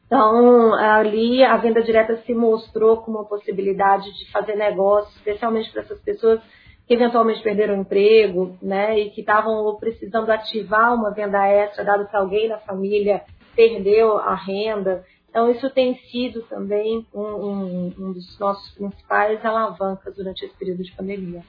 Então, 0.06 0.74
ali 0.76 1.44
a 1.44 1.58
venda 1.58 1.82
direta 1.82 2.18
se 2.18 2.34
mostrou 2.34 2.98
como 2.98 3.18
uma 3.18 3.26
possibilidade 3.26 4.14
de 4.14 4.32
fazer 4.32 4.56
negócio, 4.56 5.12
especialmente 5.18 5.72
para 5.72 5.82
essas 5.82 6.00
pessoas 6.02 6.40
que 6.88 6.94
eventualmente 6.94 7.42
perderam 7.42 7.76
o 7.76 7.82
emprego, 7.82 8.58
né, 8.62 9.00
e 9.00 9.10
que 9.10 9.22
estavam 9.22 9.76
precisando 9.80 10.30
ativar 10.30 10.94
uma 10.94 11.12
venda 11.12 11.46
extra, 11.48 11.84
dado 11.84 12.08
que 12.08 12.16
alguém 12.16 12.48
da 12.48 12.60
família 12.60 13.22
perdeu 13.56 14.18
a 14.20 14.36
renda. 14.36 15.04
Então, 15.30 15.52
isso 15.52 15.70
tem 15.72 15.96
sido 16.12 16.42
também 16.44 17.06
um, 17.14 17.22
um, 17.22 17.94
um 18.00 18.14
dos 18.14 18.40
nossos 18.40 18.74
principais 18.76 19.44
alavancas 19.44 20.16
durante 20.16 20.46
esse 20.46 20.56
período 20.58 20.84
de 20.84 20.92
pandemia. 20.92 21.42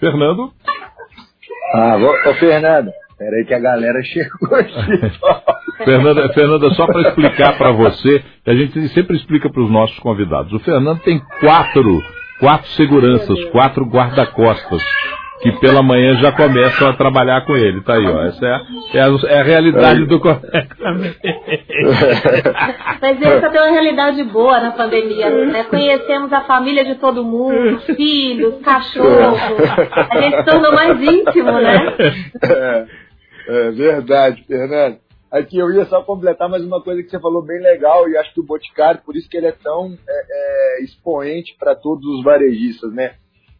Fernando? 0.00 0.52
Ah, 1.74 1.96
vou, 1.96 2.10
ô 2.10 2.34
Fernando, 2.34 2.90
peraí 3.18 3.44
que 3.44 3.54
a 3.54 3.58
galera 3.58 4.02
chegou 4.02 4.56
aqui. 4.56 4.74
Fernanda, 5.84 6.32
Fernanda, 6.32 6.70
só 6.70 6.86
para 6.86 7.08
explicar 7.08 7.56
para 7.58 7.72
você, 7.72 8.24
a 8.46 8.54
gente 8.54 8.88
sempre 8.88 9.16
explica 9.16 9.50
para 9.50 9.62
os 9.62 9.70
nossos 9.70 9.98
convidados. 9.98 10.52
O 10.52 10.60
Fernando 10.60 11.00
tem 11.02 11.20
quatro 11.40 12.02
quatro 12.40 12.68
seguranças, 12.70 13.44
quatro 13.46 13.84
guarda-costas, 13.84 14.82
que 15.42 15.52
pela 15.60 15.82
manhã 15.82 16.14
já 16.16 16.32
começam 16.32 16.88
a 16.88 16.94
trabalhar 16.94 17.44
com 17.44 17.56
ele. 17.56 17.82
Tá 17.82 17.94
aí, 17.94 18.06
ó. 18.06 18.24
Essa 18.24 18.46
é 18.46 18.50
a, 18.50 18.62
é 18.94 19.00
a, 19.00 19.08
é 19.28 19.40
a 19.40 19.42
realidade 19.42 20.02
é. 20.02 20.06
do 20.06 20.20
conectamento. 20.20 21.18
Mas 23.00 23.22
essa 23.22 23.50
tem 23.50 23.60
uma 23.60 23.70
realidade 23.70 24.24
boa 24.24 24.60
na 24.60 24.70
pandemia, 24.72 25.30
né? 25.30 25.64
Conhecemos 25.64 26.32
a 26.32 26.40
família 26.42 26.84
de 26.84 26.94
todo 26.96 27.24
mundo, 27.24 27.78
filhos, 27.94 28.60
cachorros. 28.62 29.38
A 30.10 30.20
gente 30.20 30.36
se 30.36 30.44
tornou 30.44 30.72
mais 30.72 31.00
íntimo, 31.00 31.52
né? 31.52 31.94
É, 32.42 32.86
é 33.48 33.70
verdade, 33.70 34.42
Fernando. 34.46 35.03
Aqui 35.34 35.58
eu 35.58 35.68
ia 35.72 35.84
só 35.86 36.00
completar 36.00 36.48
mais 36.48 36.64
uma 36.64 36.80
coisa 36.80 37.02
que 37.02 37.10
você 37.10 37.18
falou 37.18 37.42
bem 37.42 37.60
legal, 37.60 38.08
e 38.08 38.16
acho 38.16 38.32
que 38.32 38.38
o 38.38 38.46
Boticário, 38.46 39.02
por 39.04 39.16
isso 39.16 39.28
que 39.28 39.36
ele 39.36 39.48
é 39.48 39.52
tão 39.52 39.98
é, 40.08 40.78
é, 40.78 40.84
expoente 40.84 41.56
para 41.58 41.74
todos 41.74 42.06
os 42.06 42.22
varejistas, 42.22 42.92
né? 42.92 43.16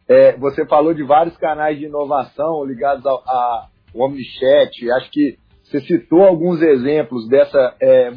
É, 0.06 0.36
você 0.36 0.64
falou 0.66 0.94
de 0.94 1.02
vários 1.02 1.36
canais 1.36 1.76
de 1.76 1.86
inovação 1.86 2.64
ligados 2.64 3.04
ao, 3.04 3.20
ao 3.28 3.70
Omnichat, 3.92 4.88
acho 4.92 5.10
que 5.10 5.36
você 5.64 5.80
citou 5.80 6.22
alguns 6.22 6.62
exemplos 6.62 7.28
dessa 7.28 7.74
é, 7.82 8.12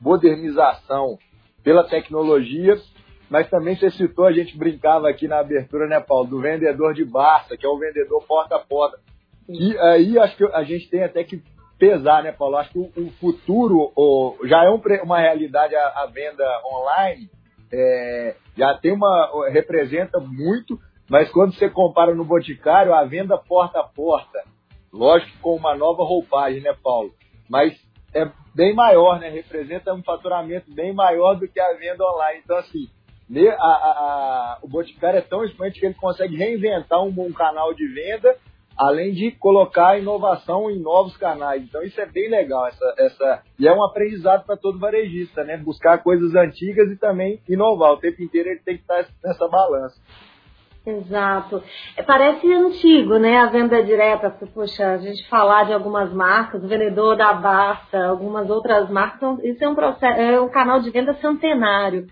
modernização 0.00 1.18
pela 1.64 1.82
tecnologia, 1.82 2.76
mas 3.28 3.50
também 3.50 3.74
você 3.74 3.90
citou, 3.90 4.24
a 4.24 4.32
gente 4.32 4.56
brincava 4.56 5.08
aqui 5.08 5.26
na 5.26 5.40
abertura, 5.40 5.88
né, 5.88 5.98
Paulo, 5.98 6.28
do 6.28 6.40
vendedor 6.40 6.94
de 6.94 7.04
Barça, 7.04 7.56
que 7.56 7.66
é 7.66 7.68
o 7.68 7.76
vendedor 7.76 8.24
porta 8.24 8.54
a 8.54 8.60
porta. 8.60 9.00
E 9.48 9.76
aí 9.78 10.16
acho 10.16 10.36
que 10.36 10.44
a 10.44 10.62
gente 10.62 10.88
tem 10.88 11.02
até 11.02 11.24
que 11.24 11.42
pesar, 11.78 12.22
né, 12.22 12.32
Paulo? 12.32 12.56
Acho 12.56 12.70
que 12.70 12.78
o, 12.78 12.90
o 12.96 13.10
futuro 13.20 13.92
o, 13.96 14.36
já 14.44 14.64
é 14.64 14.70
um, 14.70 14.80
uma 15.02 15.20
realidade 15.20 15.74
a, 15.74 15.86
a 16.02 16.06
venda 16.06 16.44
online, 16.64 17.30
é, 17.72 18.36
já 18.56 18.74
tem 18.74 18.92
uma. 18.92 19.48
representa 19.50 20.20
muito, 20.20 20.78
mas 21.08 21.30
quando 21.30 21.54
você 21.54 21.68
compara 21.68 22.14
no 22.14 22.24
Boticário, 22.24 22.94
a 22.94 23.04
venda 23.04 23.36
porta 23.36 23.80
a 23.80 23.84
porta, 23.84 24.42
lógico 24.92 25.38
com 25.40 25.56
uma 25.56 25.74
nova 25.74 26.02
roupagem, 26.02 26.62
né, 26.62 26.74
Paulo? 26.82 27.12
Mas 27.48 27.74
é 28.14 28.30
bem 28.54 28.74
maior, 28.74 29.18
né? 29.18 29.28
Representa 29.28 29.92
um 29.92 30.02
faturamento 30.02 30.72
bem 30.72 30.92
maior 30.92 31.34
do 31.34 31.48
que 31.48 31.60
a 31.60 31.74
venda 31.74 32.04
online. 32.04 32.40
Então, 32.44 32.56
assim, 32.56 32.88
a, 33.58 33.66
a, 33.66 33.68
a, 33.68 34.58
o 34.62 34.68
Boticário 34.68 35.18
é 35.18 35.22
tão 35.22 35.44
expoente 35.44 35.80
que 35.80 35.86
ele 35.86 35.94
consegue 35.94 36.36
reinventar 36.36 37.02
um, 37.02 37.12
um 37.18 37.32
canal 37.32 37.74
de 37.74 37.86
venda 37.88 38.36
além 38.76 39.12
de 39.12 39.30
colocar 39.32 39.98
inovação 39.98 40.70
em 40.70 40.78
novos 40.78 41.16
canais. 41.16 41.62
Então 41.62 41.82
isso 41.82 42.00
é 42.00 42.06
bem 42.06 42.28
legal, 42.28 42.66
essa, 42.66 42.94
essa 42.98 43.42
e 43.58 43.66
é 43.66 43.72
um 43.72 43.84
aprendizado 43.84 44.44
para 44.44 44.56
todo 44.56 44.78
varejista, 44.78 45.44
né? 45.44 45.56
Buscar 45.56 45.98
coisas 45.98 46.34
antigas 46.34 46.90
e 46.90 46.96
também 46.96 47.40
inovar. 47.48 47.92
O 47.92 47.98
tempo 47.98 48.22
inteiro 48.22 48.48
ele 48.50 48.60
tem 48.60 48.76
que 48.76 48.82
estar 48.82 49.06
nessa 49.22 49.48
balança. 49.48 50.00
Exato. 50.86 51.62
É, 51.96 52.02
parece 52.02 52.52
antigo, 52.52 53.16
né? 53.18 53.38
A 53.38 53.46
venda 53.46 53.82
direta, 53.82 54.30
poxa, 54.52 54.92
a 54.92 54.98
gente 54.98 55.26
falar 55.30 55.64
de 55.64 55.72
algumas 55.72 56.12
marcas, 56.12 56.62
o 56.62 56.68
vendedor 56.68 57.16
da 57.16 57.32
Barça, 57.32 58.04
algumas 58.04 58.50
outras 58.50 58.90
marcas, 58.90 59.16
então, 59.16 59.38
isso 59.42 59.64
é 59.64 59.68
um 59.68 59.74
processo, 59.74 60.20
é 60.20 60.38
um 60.38 60.50
canal 60.50 60.80
de 60.80 60.90
venda 60.90 61.14
centenário 61.14 62.06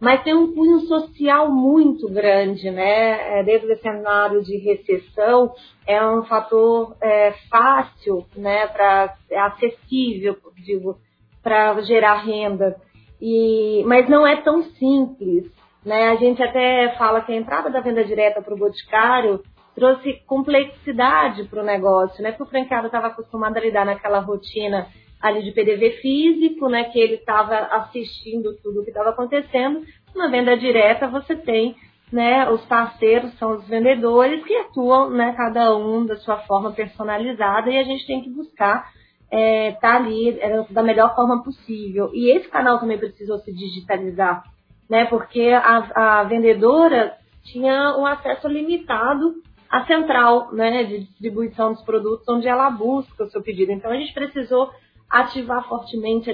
mas 0.00 0.22
tem 0.22 0.34
um 0.34 0.54
cunho 0.54 0.80
social 0.80 1.50
muito 1.50 2.08
grande, 2.08 2.70
né? 2.70 3.40
É, 3.40 3.42
dentro 3.44 3.68
desse 3.68 3.82
cenário 3.82 4.42
de 4.42 4.56
recessão, 4.56 5.52
é 5.86 6.04
um 6.04 6.24
fator 6.24 6.96
é, 7.02 7.32
fácil, 7.50 8.24
né? 8.34 8.66
Para 8.68 9.14
é 9.30 9.38
acessível, 9.38 10.36
digo, 10.64 10.96
para 11.42 11.78
gerar 11.82 12.22
renda. 12.22 12.76
E, 13.20 13.84
mas 13.86 14.08
não 14.08 14.26
é 14.26 14.40
tão 14.40 14.62
simples, 14.62 15.44
né? 15.84 16.08
A 16.08 16.16
gente 16.16 16.42
até 16.42 16.94
fala 16.96 17.20
que 17.20 17.32
a 17.32 17.36
entrada 17.36 17.68
da 17.68 17.80
venda 17.80 18.02
direta 18.02 18.40
para 18.40 18.54
o 18.54 18.58
boticário 18.58 19.42
trouxe 19.74 20.14
complexidade 20.26 21.44
para 21.44 21.62
o 21.62 21.66
negócio, 21.66 22.22
né? 22.22 22.30
Porque 22.30 22.44
o 22.44 22.46
franqueado 22.46 22.86
estava 22.86 23.08
acostumado 23.08 23.58
a 23.58 23.60
lidar 23.60 23.84
naquela 23.84 24.20
rotina 24.20 24.88
ali 25.20 25.42
de 25.42 25.52
PDV 25.52 25.98
físico, 26.00 26.68
né, 26.68 26.84
que 26.84 26.98
ele 26.98 27.14
estava 27.14 27.56
assistindo 27.56 28.56
tudo 28.62 28.80
o 28.80 28.84
que 28.84 28.90
estava 28.90 29.10
acontecendo. 29.10 29.84
Na 30.14 30.28
venda 30.28 30.56
direta 30.56 31.06
você 31.06 31.36
tem, 31.36 31.76
né, 32.10 32.48
os 32.50 32.64
parceiros 32.64 33.36
são 33.38 33.56
os 33.56 33.68
vendedores 33.68 34.42
que 34.44 34.56
atuam, 34.56 35.10
né, 35.10 35.34
cada 35.36 35.76
um 35.76 36.06
da 36.06 36.16
sua 36.16 36.38
forma 36.38 36.72
personalizada 36.72 37.70
e 37.70 37.78
a 37.78 37.84
gente 37.84 38.06
tem 38.06 38.22
que 38.22 38.30
buscar 38.30 38.90
é, 39.30 39.72
tá 39.72 39.96
ali 39.96 40.40
é, 40.40 40.64
da 40.70 40.82
melhor 40.82 41.14
forma 41.14 41.42
possível. 41.44 42.10
E 42.12 42.36
esse 42.36 42.48
canal 42.48 42.80
também 42.80 42.98
precisou 42.98 43.38
se 43.38 43.52
digitalizar, 43.52 44.42
né, 44.88 45.04
porque 45.04 45.50
a, 45.52 46.20
a 46.20 46.24
vendedora 46.24 47.14
tinha 47.44 47.96
um 47.96 48.06
acesso 48.06 48.48
limitado 48.48 49.34
à 49.70 49.84
central, 49.86 50.52
né, 50.52 50.82
de 50.84 51.00
distribuição 51.00 51.72
dos 51.72 51.82
produtos 51.82 52.26
onde 52.28 52.48
ela 52.48 52.70
busca 52.70 53.24
o 53.24 53.30
seu 53.30 53.42
pedido. 53.42 53.70
Então 53.70 53.90
a 53.90 53.96
gente 53.96 54.12
precisou 54.12 54.70
ativar 55.10 55.66
fortemente 55.68 56.30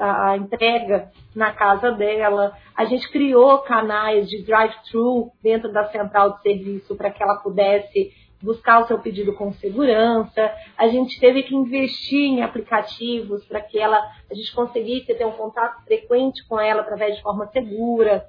a, 0.00 0.30
a 0.30 0.36
entrega 0.36 1.10
na 1.34 1.52
casa 1.52 1.92
dela. 1.92 2.52
A 2.76 2.84
gente 2.84 3.08
criou 3.10 3.58
canais 3.58 4.28
de 4.28 4.42
drive-thru 4.42 5.30
dentro 5.40 5.72
da 5.72 5.88
central 5.90 6.32
de 6.32 6.42
serviço 6.42 6.96
para 6.96 7.10
que 7.10 7.22
ela 7.22 7.36
pudesse 7.36 8.12
buscar 8.42 8.82
o 8.82 8.86
seu 8.86 8.98
pedido 8.98 9.32
com 9.34 9.52
segurança. 9.52 10.52
A 10.76 10.88
gente 10.88 11.18
teve 11.20 11.44
que 11.44 11.54
investir 11.54 12.20
em 12.20 12.42
aplicativos 12.42 13.44
para 13.44 13.60
que 13.60 13.78
ela, 13.78 13.98
a 14.30 14.34
gente 14.34 14.52
conseguisse 14.54 15.14
ter 15.14 15.24
um 15.24 15.32
contato 15.32 15.84
frequente 15.84 16.46
com 16.48 16.58
ela 16.58 16.82
através 16.82 17.16
de 17.16 17.22
forma 17.22 17.46
segura, 17.48 18.26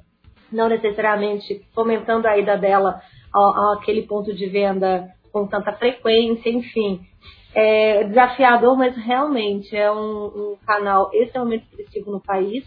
não 0.52 0.68
necessariamente 0.68 1.66
fomentando 1.74 2.28
a 2.28 2.38
ida 2.38 2.58
dela 2.58 3.02
àquele 3.74 4.04
ponto 4.04 4.34
de 4.34 4.48
venda 4.48 5.08
com 5.32 5.48
tanta 5.48 5.74
frequência, 5.74 6.50
enfim. 6.50 7.02
É 7.54 8.04
desafiador, 8.04 8.78
mas 8.78 8.96
realmente 8.96 9.76
é 9.76 9.92
um, 9.92 10.26
um 10.26 10.58
canal 10.66 11.10
extremamente 11.14 11.64
expressivo 11.64 12.12
no 12.12 12.22
país, 12.22 12.64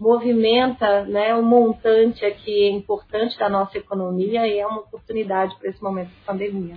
movimenta 0.00 1.04
né, 1.04 1.34
um 1.34 1.42
montante 1.42 2.24
aqui 2.24 2.68
importante 2.70 3.38
da 3.38 3.48
nossa 3.48 3.78
economia 3.78 4.46
e 4.46 4.58
é 4.58 4.66
uma 4.66 4.80
oportunidade 4.80 5.56
para 5.58 5.70
esse 5.70 5.82
momento 5.82 6.08
de 6.08 6.26
pandemia. 6.26 6.74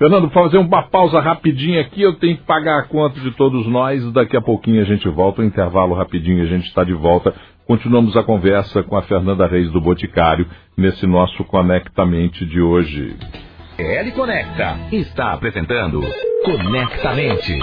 Fernando, 0.00 0.30
fazer 0.30 0.56
uma 0.56 0.84
pausa 0.84 1.20
rapidinha 1.20 1.82
aqui, 1.82 2.00
eu 2.00 2.18
tenho 2.18 2.38
que 2.38 2.44
pagar 2.44 2.78
a 2.78 2.88
conta 2.88 3.20
de 3.20 3.32
todos 3.32 3.66
nós, 3.66 4.02
daqui 4.14 4.34
a 4.34 4.40
pouquinho 4.40 4.80
a 4.80 4.84
gente 4.86 5.06
volta, 5.10 5.42
um 5.42 5.44
intervalo 5.44 5.94
rapidinho, 5.94 6.42
a 6.42 6.46
gente 6.46 6.64
está 6.64 6.82
de 6.82 6.94
volta. 6.94 7.34
Continuamos 7.66 8.16
a 8.16 8.22
conversa 8.22 8.82
com 8.82 8.96
a 8.96 9.02
Fernanda 9.02 9.46
Reis 9.46 9.70
do 9.70 9.78
Boticário 9.78 10.48
nesse 10.74 11.06
nosso 11.06 11.44
Conectamente 11.44 12.46
de 12.46 12.62
hoje. 12.62 13.14
L 13.80 14.12
Conecta 14.12 14.78
está 14.92 15.32
apresentando 15.32 16.02
Conectamente. 16.44 17.58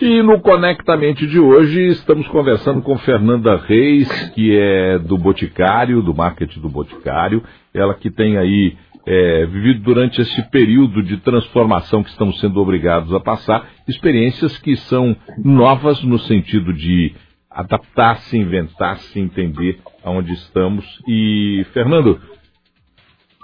E 0.00 0.22
no 0.22 0.40
Conectamente 0.40 1.26
de 1.26 1.40
hoje 1.40 1.88
estamos 1.88 2.28
conversando 2.28 2.82
com 2.82 2.98
Fernanda 2.98 3.56
Reis, 3.56 4.08
que 4.34 4.54
é 4.54 4.98
do 4.98 5.16
Boticário, 5.16 6.02
do 6.02 6.14
marketing 6.14 6.60
do 6.60 6.68
Boticário. 6.68 7.42
Ela 7.72 7.94
que 7.94 8.10
tem 8.10 8.36
aí 8.36 8.76
é, 9.06 9.46
vivido 9.46 9.80
durante 9.80 10.20
esse 10.20 10.50
período 10.50 11.02
de 11.02 11.16
transformação 11.18 12.02
que 12.02 12.10
estamos 12.10 12.38
sendo 12.38 12.60
obrigados 12.60 13.12
a 13.14 13.20
passar, 13.20 13.66
experiências 13.88 14.58
que 14.58 14.76
são 14.76 15.16
novas 15.42 16.02
no 16.02 16.18
sentido 16.18 16.74
de 16.74 17.14
adaptar-se, 17.50 18.36
inventar-se, 18.36 19.18
entender 19.18 19.78
aonde 20.04 20.32
estamos. 20.34 20.84
E, 21.08 21.64
Fernando, 21.72 22.20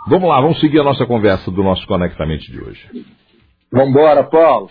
vamos 0.08 0.28
lá, 0.28 0.40
vamos 0.40 0.60
seguir 0.60 0.80
a 0.80 0.84
nossa 0.84 1.06
conversa 1.06 1.50
do 1.50 1.62
nosso 1.62 1.86
Conectamente 1.86 2.50
de 2.50 2.60
hoje. 2.62 3.06
Vamos 3.70 3.90
embora, 3.90 4.24
Paulo. 4.24 4.70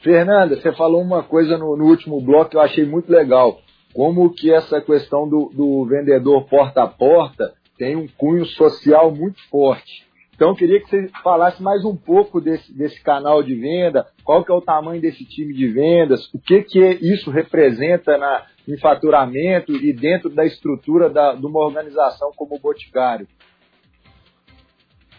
Fernanda, 0.00 0.56
você 0.56 0.72
falou 0.72 1.00
uma 1.00 1.22
coisa 1.22 1.56
no, 1.56 1.76
no, 1.76 1.86
último 1.86 2.20
bloco 2.20 2.50
que 2.50 2.56
eu 2.56 2.60
achei 2.60 2.84
muito 2.84 3.10
legal. 3.10 3.58
Como 3.94 4.28
que 4.34 4.52
essa 4.52 4.80
questão 4.80 5.28
do, 5.28 5.50
do 5.54 5.86
vendedor 5.86 6.44
porta 6.44 6.82
a 6.82 6.86
porta 6.86 7.54
tem 7.78 7.96
um 7.96 8.06
cunho 8.06 8.44
social 8.44 9.10
muito 9.10 9.40
forte. 9.48 10.04
Então, 10.34 10.48
eu 10.48 10.56
queria 10.56 10.80
que 10.80 10.90
você 10.90 11.08
falasse 11.22 11.62
mais 11.62 11.84
um 11.84 11.96
pouco 11.96 12.40
desse, 12.40 12.76
desse 12.76 13.00
canal 13.02 13.42
de 13.42 13.54
venda, 13.54 14.04
qual 14.24 14.44
que 14.44 14.50
é 14.50 14.54
o 14.54 14.60
tamanho 14.60 15.00
desse 15.00 15.24
time 15.24 15.54
de 15.54 15.68
vendas, 15.68 16.28
o 16.34 16.40
que, 16.40 16.62
que 16.62 16.80
isso 17.00 17.30
representa 17.30 18.18
na, 18.18 18.42
em 18.66 18.76
faturamento 18.76 19.72
e 19.72 19.92
dentro 19.92 20.28
da 20.28 20.44
estrutura 20.44 21.08
da, 21.08 21.34
de 21.34 21.46
uma 21.46 21.60
organização 21.60 22.32
como 22.36 22.56
o 22.56 22.58
Boticário. 22.58 23.28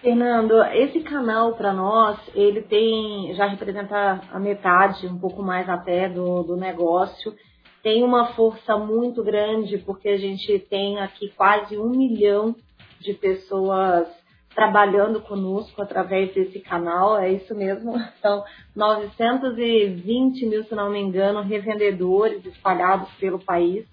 Fernando, 0.06 0.62
esse 0.66 1.00
canal 1.00 1.56
para 1.56 1.74
nós, 1.74 2.20
ele 2.36 2.62
tem, 2.62 3.34
já 3.34 3.48
representa 3.48 4.22
a 4.32 4.40
metade, 4.40 5.08
um 5.08 5.18
pouco 5.18 5.42
mais 5.42 5.68
até 5.68 6.08
do, 6.08 6.44
do 6.44 6.56
negócio. 6.56 7.34
Tem 7.82 8.04
uma 8.04 8.28
força 8.34 8.78
muito 8.78 9.24
grande, 9.24 9.80
porque 9.80 10.10
a 10.10 10.18
gente 10.18 10.60
tem 10.70 11.00
aqui 11.00 11.34
quase 11.36 11.76
um 11.80 11.90
milhão 11.90 12.56
de 13.00 13.16
pessoas 13.16 14.08
trabalhando 14.54 15.22
conosco 15.22 15.82
através 15.82 16.32
desse 16.36 16.60
canal, 16.60 17.18
é 17.18 17.32
isso 17.32 17.56
mesmo, 17.56 17.96
são 18.22 18.44
920 18.76 20.46
mil, 20.46 20.64
se 20.66 20.76
não 20.76 20.92
me 20.92 21.00
engano, 21.00 21.42
revendedores 21.42 22.46
espalhados 22.46 23.10
pelo 23.16 23.40
país. 23.40 23.88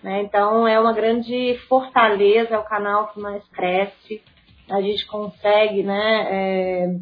Né? 0.00 0.22
Então 0.22 0.68
é 0.68 0.78
uma 0.78 0.92
grande 0.92 1.58
fortaleza, 1.68 2.54
é 2.54 2.58
o 2.58 2.62
canal 2.62 3.08
que 3.08 3.18
mais 3.18 3.42
cresce 3.48 4.22
a 4.70 4.80
gente 4.80 5.06
consegue 5.06 5.82
né, 5.82 6.26
é, 6.30 6.96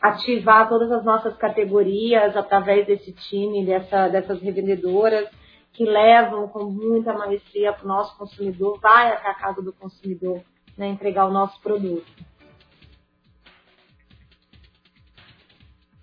ativar 0.00 0.68
todas 0.68 0.90
as 0.90 1.04
nossas 1.04 1.36
categorias 1.36 2.36
através 2.36 2.86
desse 2.86 3.12
time, 3.12 3.64
dessa, 3.64 4.08
dessas 4.08 4.40
revendedoras 4.40 5.28
que 5.72 5.84
levam 5.84 6.48
com 6.48 6.64
muita 6.64 7.12
maestria 7.12 7.72
para 7.72 7.84
o 7.84 7.88
nosso 7.88 8.16
consumidor, 8.16 8.78
vai 8.80 9.12
até 9.12 9.28
a 9.28 9.34
casa 9.34 9.60
do 9.60 9.72
consumidor 9.72 10.40
né, 10.78 10.88
entregar 10.88 11.26
o 11.26 11.32
nosso 11.32 11.60
produto. 11.60 12.06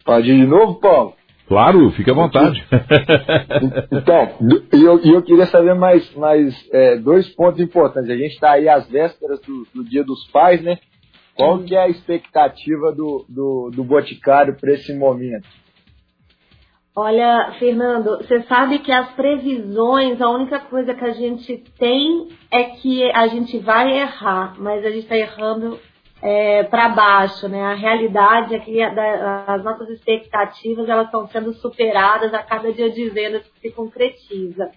Pode 0.04 0.30
ir 0.30 0.42
de 0.42 0.48
novo, 0.48 0.80
Paulo? 0.80 1.14
Claro, 1.48 1.92
fique 1.92 2.10
à 2.10 2.14
vontade. 2.14 2.66
então, 3.92 4.38
e 4.74 4.84
eu, 4.84 5.00
eu, 5.04 5.22
queria 5.22 5.46
saber 5.48 5.74
mais, 5.76 6.16
mais 6.16 6.56
é, 6.72 6.98
dois 6.98 7.28
pontos 7.36 7.60
importantes. 7.60 8.10
A 8.10 8.16
gente 8.16 8.34
está 8.34 8.52
aí 8.52 8.70
às 8.70 8.90
vésperas 8.90 9.42
do, 9.42 9.68
do, 9.76 9.84
Dia 9.84 10.04
dos 10.04 10.26
Pais, 10.32 10.62
né? 10.62 10.80
Qual 11.36 11.60
que 11.64 11.76
é 11.76 11.84
a 11.84 11.90
expectativa 11.90 12.92
do, 12.92 13.26
do, 13.28 13.72
do 13.74 13.84
Boticário 13.84 14.56
para 14.60 14.74
esse 14.74 14.94
momento? 14.94 15.48
Olha, 16.94 17.56
Fernando, 17.58 18.18
você 18.18 18.44
sabe 18.44 18.80
que 18.80 18.92
as 18.92 19.14
previsões, 19.14 20.22
a 20.22 20.30
única 20.30 20.60
coisa 20.60 20.94
que 20.94 21.06
a 21.06 21.12
gente 21.12 21.58
tem 21.80 22.28
é 22.52 22.64
que 22.64 23.10
a 23.12 23.28
gente 23.28 23.58
vai 23.60 23.98
errar, 23.98 24.56
mas 24.60 24.86
a 24.86 24.90
gente 24.90 25.04
está 25.04 25.16
errando 25.16 25.80
é, 26.22 26.64
para 26.64 26.90
baixo, 26.90 27.48
né? 27.48 27.64
A 27.64 27.74
realidade 27.74 28.54
é 28.54 28.60
que 28.60 28.82
as 28.82 29.64
nossas 29.64 29.90
expectativas 29.90 30.88
elas 30.90 31.06
estão 31.06 31.28
sendo 31.30 31.54
superadas 31.54 32.34
a 32.34 32.44
cada 32.44 32.74
dia 32.74 32.92
de 32.92 33.10
vendas 33.10 33.48
que 33.48 33.60
se 33.62 33.72
concretiza. 33.72 34.70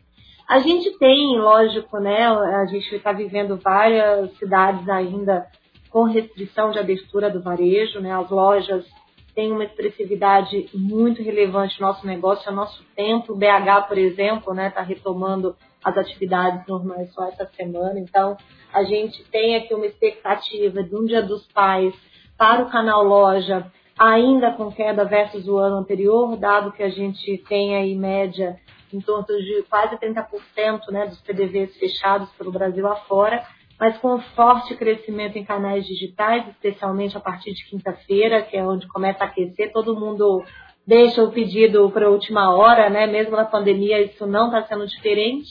A 0.49 0.61
gente 0.61 0.97
tem, 0.99 1.37
lógico, 1.37 1.99
né? 1.99 2.27
A 2.27 2.67
gente 2.67 2.95
está 2.95 3.13
vivendo 3.13 3.57
várias 3.57 4.31
cidades 4.39 4.89
ainda 4.89 5.47
com 5.95 6.03
restrição 6.03 6.73
de 6.73 6.79
abertura 6.81 7.31
do 7.31 7.41
varejo, 7.41 8.01
né? 8.01 8.13
As 8.13 8.29
lojas 8.29 8.85
têm 9.33 9.53
uma 9.53 9.63
expressividade 9.63 10.69
muito 10.75 11.23
relevante 11.23 11.81
no 11.81 11.87
nosso 11.87 12.05
negócio, 12.05 12.51
no 12.51 12.57
nosso 12.57 12.83
tempo. 12.97 13.33
O 13.33 13.37
BH, 13.37 13.87
por 13.87 13.97
exemplo, 13.97 14.53
né, 14.53 14.67
está 14.67 14.83
retomando 14.83 15.55
as 15.85 15.97
atividades 15.97 16.67
normais 16.67 17.15
só 17.15 17.29
essa 17.29 17.49
semana. 17.55 18.01
Então, 18.01 18.37
a 18.73 18.83
gente 18.83 19.23
tem 19.31 19.55
aqui 19.55 19.73
uma 19.73 19.87
expectativa 19.87 20.83
de 20.83 20.97
um 20.97 21.05
Dia 21.05 21.23
dos 21.23 21.47
Pais 21.53 21.95
para 22.37 22.65
o 22.65 22.71
canal 22.71 23.05
Loja, 23.05 23.71
ainda 23.97 24.51
com 24.51 24.73
queda 24.73 25.05
versus 25.05 25.47
o 25.47 25.59
ano 25.59 25.77
anterior, 25.77 26.37
dado 26.37 26.73
que 26.73 26.83
a 26.83 26.91
gente 26.91 27.39
tem 27.49 27.77
aí 27.77 27.95
média 27.95 28.57
em 28.93 29.01
torno 29.01 29.25
de 29.27 29.63
quase 29.71 29.97
30% 29.97 30.91
né, 30.91 31.07
dos 31.07 31.21
PDVs 31.21 31.77
fechados 31.77 32.29
pelo 32.33 32.51
Brasil 32.51 32.85
afora 32.89 33.47
mas 33.85 33.99
com 33.99 34.19
forte 34.19 34.75
crescimento 34.75 35.37
em 35.37 35.45
canais 35.45 35.87
digitais, 35.87 36.49
especialmente 36.49 37.19
a 37.19 37.21
partir 37.21 37.53
de 37.53 37.67
quinta-feira, 37.67 38.41
que 38.41 38.57
é 38.57 38.67
onde 38.67 38.89
começa 38.89 39.23
a 39.23 39.27
aquecer, 39.27 39.75
todo 39.75 39.95
mundo 39.95 40.43
deixa 40.87 41.23
o 41.23 41.31
pedido 41.31 41.91
para 41.91 42.07
a 42.07 42.11
última 42.11 42.55
hora, 42.55 42.89
né? 42.89 43.07
Mesmo 43.07 43.37
na 43.37 43.45
pandemia, 43.45 44.01
isso 44.01 44.27
não 44.27 44.47
está 44.47 44.63
sendo 44.63 44.87
diferente. 44.87 45.51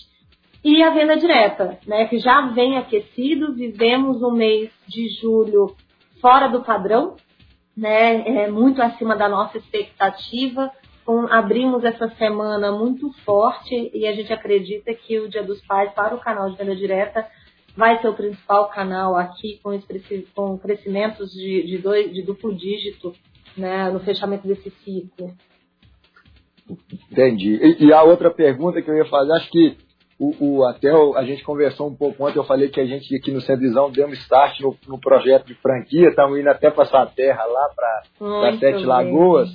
E 0.63 0.81
a 0.81 0.89
venda 0.89 1.15
direta, 1.15 1.77
né? 1.85 2.07
Que 2.07 2.17
já 2.17 2.41
vem 2.47 2.75
aquecido, 2.75 3.53
vivemos 3.53 4.23
um 4.23 4.31
mês 4.31 4.71
de 4.87 5.09
julho 5.21 5.75
fora 6.19 6.47
do 6.47 6.63
padrão, 6.63 7.15
né? 7.77 8.45
É 8.45 8.49
muito 8.49 8.81
acima 8.81 9.15
da 9.15 9.29
nossa 9.29 9.59
expectativa. 9.59 10.71
Com, 11.05 11.27
abrimos 11.31 11.83
essa 11.83 12.09
semana 12.15 12.71
muito 12.71 13.11
forte 13.25 13.91
e 13.93 14.07
a 14.07 14.13
gente 14.13 14.33
acredita 14.33 14.91
que 14.91 15.19
o 15.19 15.29
Dia 15.29 15.43
dos 15.43 15.61
Pais 15.67 15.91
para 15.93 16.15
o 16.15 16.19
canal 16.19 16.49
de 16.49 16.57
venda 16.57 16.75
direta 16.75 17.27
vai 17.75 17.99
ser 17.99 18.07
o 18.07 18.13
principal 18.13 18.69
canal 18.69 19.15
aqui 19.15 19.59
com, 19.63 19.77
com 20.35 20.57
crescimentos 20.57 21.31
de, 21.31 21.63
de, 21.65 21.77
dois, 21.79 22.11
de 22.13 22.21
duplo 22.21 22.55
dígito 22.55 23.13
né, 23.57 23.89
no 23.89 23.99
fechamento 23.99 24.47
desse 24.47 24.69
ciclo. 24.83 25.33
Entendi. 27.11 27.55
E, 27.55 27.85
e, 27.85 27.93
a 27.93 28.03
outra 28.03 28.31
pergunta 28.31 28.81
que 28.81 28.89
eu 28.89 28.95
ia 28.95 29.05
fazer, 29.05 29.33
acho 29.33 29.51
que 29.51 29.77
o, 30.17 30.33
o, 30.39 30.65
até 30.65 30.93
o, 30.93 31.15
a 31.15 31.25
gente 31.25 31.43
conversou 31.43 31.89
um 31.89 31.95
pouco 31.95 32.25
ontem, 32.25 32.37
eu 32.37 32.45
falei 32.45 32.69
que 32.69 32.79
a 32.79 32.85
gente 32.85 33.13
aqui 33.15 33.31
no 33.31 33.41
Centrizão 33.41 33.91
deu 33.91 34.07
um 34.07 34.13
start 34.13 34.59
no, 34.61 34.77
no 34.87 34.99
projeto 34.99 35.45
de 35.45 35.55
franquia, 35.55 36.09
estamos 36.09 36.39
indo 36.39 36.49
até 36.49 36.71
passar 36.71 37.01
a 37.01 37.07
terra 37.07 37.43
lá 37.43 37.69
para 37.75 38.53
Sete 38.59 38.77
bem. 38.77 38.85
Lagoas. 38.85 39.49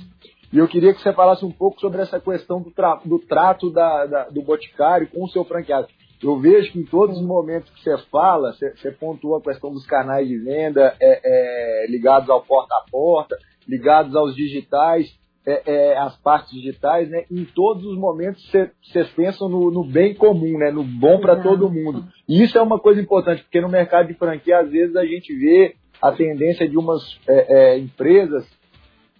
E 0.51 0.57
eu 0.57 0.67
queria 0.67 0.93
que 0.93 1.01
você 1.01 1.13
falasse 1.13 1.45
um 1.45 1.51
pouco 1.51 1.79
sobre 1.79 2.01
essa 2.01 2.19
questão 2.19 2.61
do, 2.61 2.71
tra 2.71 2.99
do 3.05 3.19
trato 3.19 3.71
da, 3.71 4.05
da, 4.05 4.29
do 4.29 4.41
Boticário 4.41 5.07
com 5.07 5.23
o 5.23 5.29
seu 5.29 5.43
franqueado 5.45 5.87
eu 6.21 6.39
vejo 6.39 6.71
que 6.71 6.79
em 6.79 6.85
todos 6.85 7.17
os 7.17 7.25
momentos 7.25 7.69
que 7.71 7.81
você 7.81 7.97
fala, 8.09 8.53
você, 8.53 8.73
você 8.75 8.91
pontua 8.91 9.37
a 9.39 9.41
questão 9.41 9.71
dos 9.71 9.85
canais 9.85 10.27
de 10.27 10.37
venda 10.37 10.95
é, 10.99 11.21
é, 11.23 11.87
ligados 11.87 12.29
ao 12.29 12.41
porta 12.41 12.75
a 12.75 12.91
porta, 12.91 13.37
ligados 13.67 14.15
aos 14.15 14.35
digitais, 14.35 15.07
é, 15.45 15.63
é, 15.65 15.97
as 15.97 16.15
partes 16.17 16.51
digitais, 16.51 17.09
né, 17.09 17.23
em 17.31 17.45
todos 17.45 17.85
os 17.85 17.97
momentos 17.97 18.43
vocês 18.83 19.09
pensam 19.11 19.47
no, 19.47 19.71
no, 19.71 19.83
bem 19.83 20.13
comum, 20.13 20.57
né, 20.57 20.69
no 20.69 20.83
bom 20.83 21.19
para 21.19 21.37
todo 21.37 21.71
mundo. 21.71 22.05
E 22.27 22.43
isso 22.43 22.57
é 22.57 22.61
uma 22.61 22.79
coisa 22.79 23.01
importante, 23.01 23.43
porque 23.43 23.61
no 23.61 23.69
mercado 23.69 24.07
de 24.07 24.13
franquia, 24.13 24.59
às 24.59 24.69
vezes, 24.69 24.95
a 24.95 25.05
gente 25.05 25.33
vê 25.33 25.75
a 26.01 26.11
tendência 26.11 26.67
de 26.67 26.77
umas 26.77 27.19
é, 27.27 27.73
é, 27.73 27.79
empresas, 27.79 28.45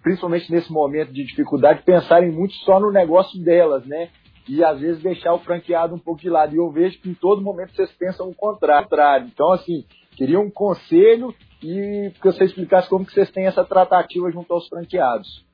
principalmente 0.02 0.50
nesse 0.52 0.72
momento 0.72 1.12
de 1.12 1.24
dificuldade, 1.24 1.82
pensarem 1.84 2.30
muito 2.30 2.54
só 2.56 2.78
no 2.78 2.90
negócio 2.90 3.42
delas, 3.42 3.84
né? 3.86 4.08
E 4.48 4.64
às 4.64 4.80
vezes 4.80 5.02
deixar 5.02 5.34
o 5.34 5.38
franqueado 5.38 5.94
um 5.94 5.98
pouco 5.98 6.20
de 6.20 6.28
lado. 6.28 6.54
E 6.54 6.58
eu 6.58 6.70
vejo 6.70 7.00
que 7.00 7.08
em 7.08 7.14
todo 7.14 7.42
momento 7.42 7.74
vocês 7.74 7.90
pensam 7.92 8.28
o 8.28 8.34
contrário. 8.34 9.28
Então, 9.32 9.52
assim, 9.52 9.84
queria 10.16 10.40
um 10.40 10.50
conselho 10.50 11.34
e 11.62 12.10
que 12.20 12.24
você 12.24 12.44
explicasse 12.44 12.88
como 12.88 13.04
que 13.04 13.12
vocês 13.12 13.30
têm 13.30 13.46
essa 13.46 13.64
tratativa 13.64 14.30
junto 14.30 14.52
aos 14.52 14.66
franqueados. 14.68 15.44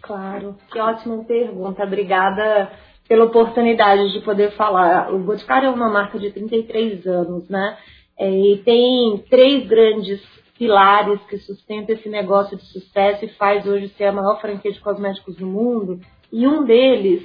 Claro, 0.00 0.56
que 0.70 0.78
ótima 0.78 1.24
pergunta. 1.24 1.82
Obrigada 1.82 2.70
pela 3.08 3.24
oportunidade 3.24 4.12
de 4.12 4.20
poder 4.20 4.52
falar. 4.52 5.12
O 5.12 5.18
Boticário 5.18 5.68
é 5.68 5.70
uma 5.70 5.88
marca 5.88 6.18
de 6.18 6.30
33 6.30 7.06
anos, 7.06 7.48
né? 7.48 7.76
É, 8.18 8.30
e 8.30 8.58
tem 8.58 9.24
três 9.28 9.66
grandes 9.66 10.22
pilares 10.56 11.20
que 11.28 11.36
sustentam 11.38 11.94
esse 11.94 12.08
negócio 12.08 12.56
de 12.56 12.64
sucesso 12.64 13.24
e 13.24 13.28
faz 13.28 13.66
hoje 13.66 13.88
ser 13.88 14.04
a 14.04 14.12
maior 14.12 14.40
franquia 14.40 14.72
de 14.72 14.80
cosméticos 14.80 15.36
do 15.36 15.46
mundo. 15.46 16.00
E 16.32 16.46
um 16.46 16.64
deles 16.64 17.22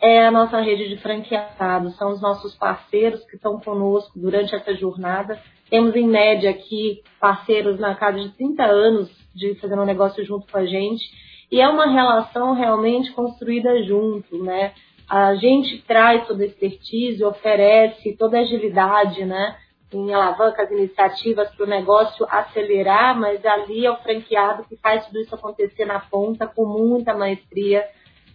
é 0.00 0.24
a 0.24 0.30
nossa 0.30 0.60
rede 0.60 0.88
de 0.88 0.96
franqueados, 0.98 1.96
são 1.96 2.12
os 2.12 2.20
nossos 2.20 2.54
parceiros 2.54 3.24
que 3.24 3.36
estão 3.36 3.58
conosco 3.58 4.18
durante 4.18 4.54
essa 4.54 4.74
jornada. 4.74 5.40
Temos 5.68 5.94
em 5.96 6.06
média 6.06 6.50
aqui 6.50 7.02
parceiros 7.20 7.80
na 7.80 7.94
casa 7.94 8.20
de 8.20 8.30
30 8.30 8.64
anos 8.64 9.10
de 9.34 9.56
fazendo 9.56 9.82
um 9.82 9.86
negócio 9.86 10.24
junto 10.24 10.50
com 10.50 10.58
a 10.58 10.64
gente. 10.64 11.04
E 11.50 11.60
é 11.60 11.68
uma 11.68 11.86
relação 11.86 12.54
realmente 12.54 13.12
construída 13.12 13.82
junto, 13.82 14.42
né? 14.42 14.72
A 15.08 15.34
gente 15.34 15.82
traz 15.82 16.26
toda 16.26 16.42
a 16.42 16.46
expertise, 16.46 17.24
oferece 17.24 18.16
toda 18.16 18.38
a 18.38 18.42
agilidade, 18.42 19.24
né? 19.24 19.56
Em 19.92 20.12
alavancas, 20.12 20.70
iniciativas 20.70 21.50
para 21.54 21.64
o 21.64 21.68
negócio 21.68 22.26
acelerar, 22.30 23.18
mas 23.18 23.44
ali 23.44 23.86
é 23.86 23.90
o 23.90 23.96
franqueado 23.96 24.64
que 24.68 24.76
faz 24.76 25.06
tudo 25.06 25.18
isso 25.18 25.34
acontecer 25.34 25.86
na 25.86 25.98
ponta 25.98 26.46
com 26.46 26.66
muita 26.66 27.14
maestria, 27.14 27.84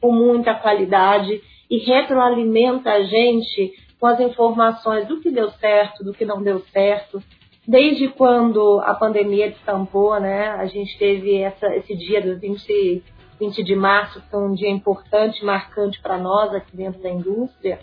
com 0.02 0.12
muita 0.12 0.56
qualidade 0.56 1.42
e 1.70 1.78
retroalimenta 1.80 2.92
a 2.92 3.04
gente 3.04 3.74
com 4.00 4.08
as 4.08 4.20
informações 4.20 5.08
do 5.08 5.22
que 5.22 5.32
deu 5.32 5.50
certo, 5.52 6.04
do 6.04 6.14
que 6.14 6.26
não 6.26 6.42
deu 6.42 6.60
certo. 6.72 7.24
Desde 7.66 8.10
quando 8.10 8.82
a 8.82 8.94
pandemia 8.94 9.50
destampou, 9.50 10.20
né, 10.20 10.50
a 10.50 10.66
gente 10.66 10.98
teve 10.98 11.38
essa, 11.38 11.68
esse 11.76 11.96
dia 11.96 12.22
do 12.22 12.38
20, 12.38 13.04
20 13.40 13.64
de 13.64 13.76
março, 13.76 14.20
que 14.20 14.30
foi 14.30 14.42
um 14.42 14.54
dia 14.54 14.70
importante, 14.70 15.46
marcante 15.46 16.02
para 16.02 16.18
nós 16.18 16.54
aqui 16.54 16.76
dentro 16.76 17.02
da 17.02 17.10
indústria. 17.10 17.80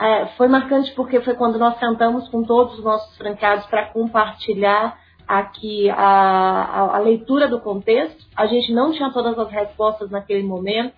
É, 0.00 0.26
foi 0.36 0.48
marcante 0.48 0.92
porque 0.94 1.20
foi 1.20 1.34
quando 1.34 1.56
nós 1.56 1.78
sentamos 1.78 2.28
com 2.28 2.42
todos 2.42 2.76
os 2.78 2.84
nossos 2.84 3.16
franqueados 3.16 3.64
para 3.66 3.86
compartilhar 3.86 4.98
aqui 5.26 5.88
a, 5.88 5.96
a, 5.96 6.96
a, 6.96 6.98
leitura 6.98 7.48
do 7.48 7.60
contexto. 7.60 8.26
A 8.36 8.46
gente 8.46 8.72
não 8.72 8.92
tinha 8.92 9.12
todas 9.12 9.38
as 9.38 9.50
respostas 9.50 10.10
naquele 10.10 10.42
momento, 10.42 10.94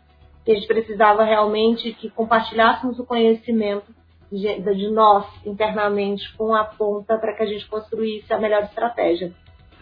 que 0.46 0.52
a 0.52 0.54
gente 0.54 0.68
precisava 0.68 1.24
realmente 1.24 1.92
que 1.94 2.08
compartilhássemos 2.08 2.96
o 3.00 3.04
conhecimento 3.04 3.92
de, 4.30 4.60
de 4.60 4.90
nós 4.90 5.26
internamente 5.44 6.22
com 6.36 6.54
a 6.54 6.62
ponta 6.62 7.18
para 7.18 7.34
que 7.34 7.42
a 7.42 7.46
gente 7.46 7.68
construísse 7.68 8.32
a 8.32 8.38
melhor 8.38 8.62
estratégia. 8.62 9.32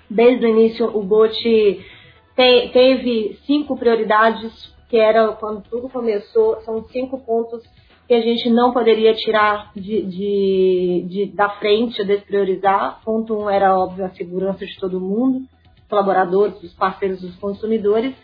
Desde 0.08 0.46
o 0.46 0.48
início, 0.48 0.86
o 0.86 1.02
BOT 1.02 1.34
te, 1.34 2.68
teve 2.72 3.38
cinco 3.46 3.76
prioridades, 3.76 4.74
que 4.88 4.96
era 4.96 5.28
quando 5.32 5.62
tudo 5.68 5.90
começou, 5.90 6.58
são 6.62 6.82
cinco 6.88 7.18
pontos 7.20 7.62
que 8.08 8.14
a 8.14 8.20
gente 8.22 8.48
não 8.48 8.72
poderia 8.72 9.14
tirar 9.14 9.70
de, 9.74 10.02
de, 10.02 11.06
de, 11.08 11.26
da 11.26 11.50
frente, 11.50 12.02
despriorizar. 12.04 13.02
Ponto 13.04 13.36
um 13.36 13.50
era, 13.50 13.78
óbvio, 13.78 14.06
a 14.06 14.10
segurança 14.10 14.64
de 14.64 14.78
todo 14.78 15.00
mundo, 15.00 15.42
colaboradores, 15.90 16.62
os 16.62 16.72
parceiros, 16.72 17.22
os 17.22 17.36
consumidores 17.36 18.14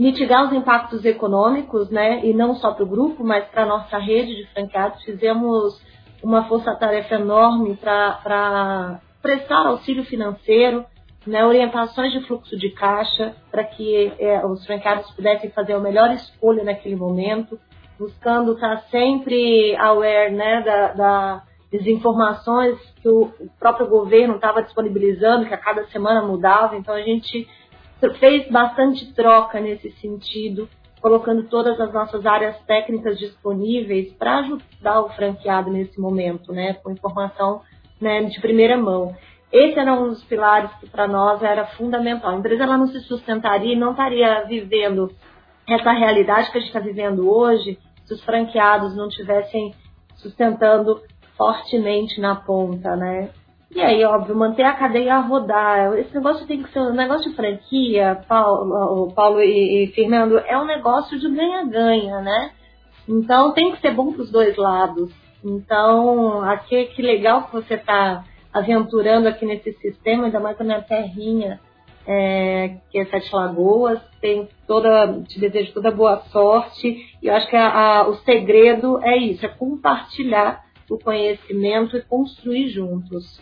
mitigar 0.00 0.46
os 0.46 0.52
impactos 0.54 1.04
econômicos, 1.04 1.90
né, 1.90 2.24
e 2.24 2.32
não 2.32 2.54
só 2.54 2.72
para 2.72 2.84
o 2.84 2.88
grupo, 2.88 3.22
mas 3.22 3.44
para 3.48 3.64
a 3.64 3.66
nossa 3.66 3.98
rede 3.98 4.34
de 4.34 4.46
franqueados. 4.46 5.04
Fizemos 5.04 5.78
uma 6.22 6.44
força-tarefa 6.44 7.16
enorme 7.16 7.76
para 7.76 8.98
prestar 9.20 9.66
auxílio 9.66 10.02
financeiro, 10.04 10.86
né, 11.26 11.44
orientações 11.44 12.12
de 12.12 12.20
fluxo 12.22 12.56
de 12.56 12.70
caixa, 12.70 13.36
para 13.50 13.62
que 13.62 14.10
é, 14.18 14.44
os 14.46 14.64
franqueados 14.64 15.10
pudessem 15.10 15.50
fazer 15.50 15.74
a 15.74 15.78
melhor 15.78 16.10
escolha 16.12 16.64
naquele 16.64 16.96
momento, 16.96 17.60
buscando 17.98 18.54
estar 18.54 18.78
sempre 18.90 19.76
aware 19.76 20.32
né, 20.32 20.62
da, 20.62 20.92
da, 20.94 21.42
das 21.70 21.86
informações 21.86 22.78
que 23.02 23.08
o 23.10 23.30
próprio 23.58 23.86
governo 23.86 24.36
estava 24.36 24.62
disponibilizando, 24.62 25.44
que 25.44 25.52
a 25.52 25.58
cada 25.58 25.84
semana 25.88 26.22
mudava. 26.22 26.74
Então, 26.74 26.94
a 26.94 27.02
gente 27.02 27.46
fez 28.14 28.48
bastante 28.50 29.12
troca 29.14 29.60
nesse 29.60 29.90
sentido, 29.92 30.68
colocando 31.00 31.44
todas 31.44 31.80
as 31.80 31.92
nossas 31.92 32.24
áreas 32.24 32.58
técnicas 32.64 33.18
disponíveis 33.18 34.12
para 34.14 34.38
ajudar 34.38 35.00
o 35.00 35.10
franqueado 35.10 35.70
nesse 35.70 36.00
momento, 36.00 36.52
né, 36.52 36.74
com 36.74 36.90
informação 36.90 37.62
né, 38.00 38.24
de 38.24 38.40
primeira 38.40 38.76
mão. 38.76 39.14
Esse 39.52 39.78
era 39.78 39.92
um 39.92 40.08
dos 40.08 40.22
pilares 40.24 40.70
que 40.78 40.88
para 40.88 41.08
nós 41.08 41.42
era 41.42 41.66
fundamental. 41.66 42.30
A 42.30 42.36
empresa 42.36 42.62
ela 42.62 42.78
não 42.78 42.86
se 42.86 43.00
sustentaria 43.00 43.74
e 43.74 43.78
não 43.78 43.90
estaria 43.90 44.44
vivendo 44.46 45.10
essa 45.68 45.90
realidade 45.90 46.50
que 46.50 46.58
a 46.58 46.60
gente 46.60 46.68
está 46.68 46.80
vivendo 46.80 47.28
hoje 47.28 47.78
se 48.04 48.14
os 48.14 48.24
franqueados 48.24 48.96
não 48.96 49.08
tivessem 49.08 49.74
sustentando 50.16 51.02
fortemente 51.36 52.20
na 52.20 52.36
ponta, 52.36 52.94
né? 52.96 53.30
E 53.72 53.80
aí, 53.80 54.04
óbvio, 54.04 54.34
manter 54.34 54.64
a 54.64 54.74
cadeia 54.74 55.14
a 55.14 55.20
rodar. 55.20 55.96
Esse 55.96 56.12
negócio 56.14 56.46
tem 56.46 56.62
que 56.62 56.72
ser 56.72 56.80
um 56.80 56.92
negócio 56.92 57.30
de 57.30 57.36
franquia, 57.36 58.20
Paulo, 58.26 59.12
Paulo 59.14 59.40
e, 59.40 59.84
e 59.84 59.92
Fernando, 59.92 60.38
é 60.38 60.58
um 60.58 60.64
negócio 60.64 61.18
de 61.18 61.28
ganha-ganha, 61.30 62.20
né? 62.20 62.50
Então 63.08 63.52
tem 63.52 63.72
que 63.72 63.80
ser 63.80 63.92
bom 63.92 64.12
para 64.12 64.22
os 64.22 64.30
dois 64.30 64.56
lados. 64.56 65.12
Então, 65.44 66.42
aqui 66.42 66.86
que 66.86 67.00
legal 67.00 67.44
que 67.44 67.52
você 67.52 67.74
está 67.74 68.24
aventurando 68.52 69.28
aqui 69.28 69.46
nesse 69.46 69.72
sistema, 69.74 70.24
ainda 70.24 70.40
mais 70.40 70.58
na 70.58 70.64
minha 70.64 70.82
terrinha, 70.82 71.60
é, 72.06 72.76
que 72.90 72.98
é 72.98 73.04
Sete 73.06 73.34
Lagoas. 73.34 74.00
Tem 74.20 74.48
toda, 74.66 75.22
te 75.28 75.38
desejo 75.38 75.72
toda 75.72 75.92
boa 75.92 76.22
sorte. 76.32 77.16
E 77.22 77.26
eu 77.26 77.34
acho 77.34 77.48
que 77.48 77.56
a, 77.56 77.68
a, 77.68 78.08
o 78.08 78.16
segredo 78.16 78.98
é 79.02 79.16
isso, 79.16 79.46
é 79.46 79.48
compartilhar 79.48 80.64
o 80.90 80.98
conhecimento 80.98 81.96
e 81.96 82.02
construir 82.02 82.68
juntos. 82.68 83.40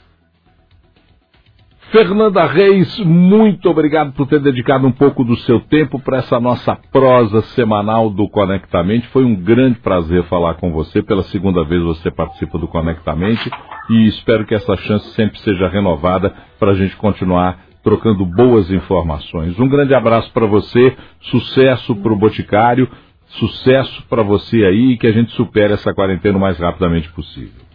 Fernanda 1.90 2.44
Reis, 2.44 2.98
muito 2.98 3.70
obrigado 3.70 4.12
por 4.12 4.26
ter 4.26 4.40
dedicado 4.40 4.86
um 4.86 4.92
pouco 4.92 5.24
do 5.24 5.34
seu 5.36 5.58
tempo 5.58 5.98
para 5.98 6.18
essa 6.18 6.38
nossa 6.38 6.76
prosa 6.92 7.40
semanal 7.40 8.10
do 8.10 8.28
Conectamente. 8.28 9.08
Foi 9.08 9.24
um 9.24 9.34
grande 9.34 9.78
prazer 9.78 10.22
falar 10.24 10.54
com 10.56 10.70
você. 10.70 11.02
Pela 11.02 11.22
segunda 11.22 11.64
vez 11.64 11.82
você 11.82 12.10
participa 12.10 12.58
do 12.58 12.68
Conectamente 12.68 13.50
e 13.88 14.06
espero 14.06 14.44
que 14.44 14.54
essa 14.54 14.76
chance 14.76 15.14
sempre 15.14 15.38
seja 15.38 15.66
renovada 15.66 16.34
para 16.58 16.72
a 16.72 16.74
gente 16.74 16.94
continuar 16.96 17.58
trocando 17.82 18.26
boas 18.26 18.70
informações. 18.70 19.58
Um 19.58 19.68
grande 19.68 19.94
abraço 19.94 20.30
para 20.30 20.44
você, 20.44 20.94
sucesso 21.22 21.96
para 21.96 22.12
o 22.12 22.18
Boticário, 22.18 22.86
sucesso 23.28 24.04
para 24.10 24.22
você 24.22 24.62
aí 24.62 24.92
e 24.92 24.98
que 24.98 25.06
a 25.06 25.12
gente 25.12 25.32
supere 25.32 25.72
essa 25.72 25.94
quarentena 25.94 26.36
o 26.36 26.40
mais 26.40 26.58
rapidamente 26.58 27.10
possível. 27.12 27.67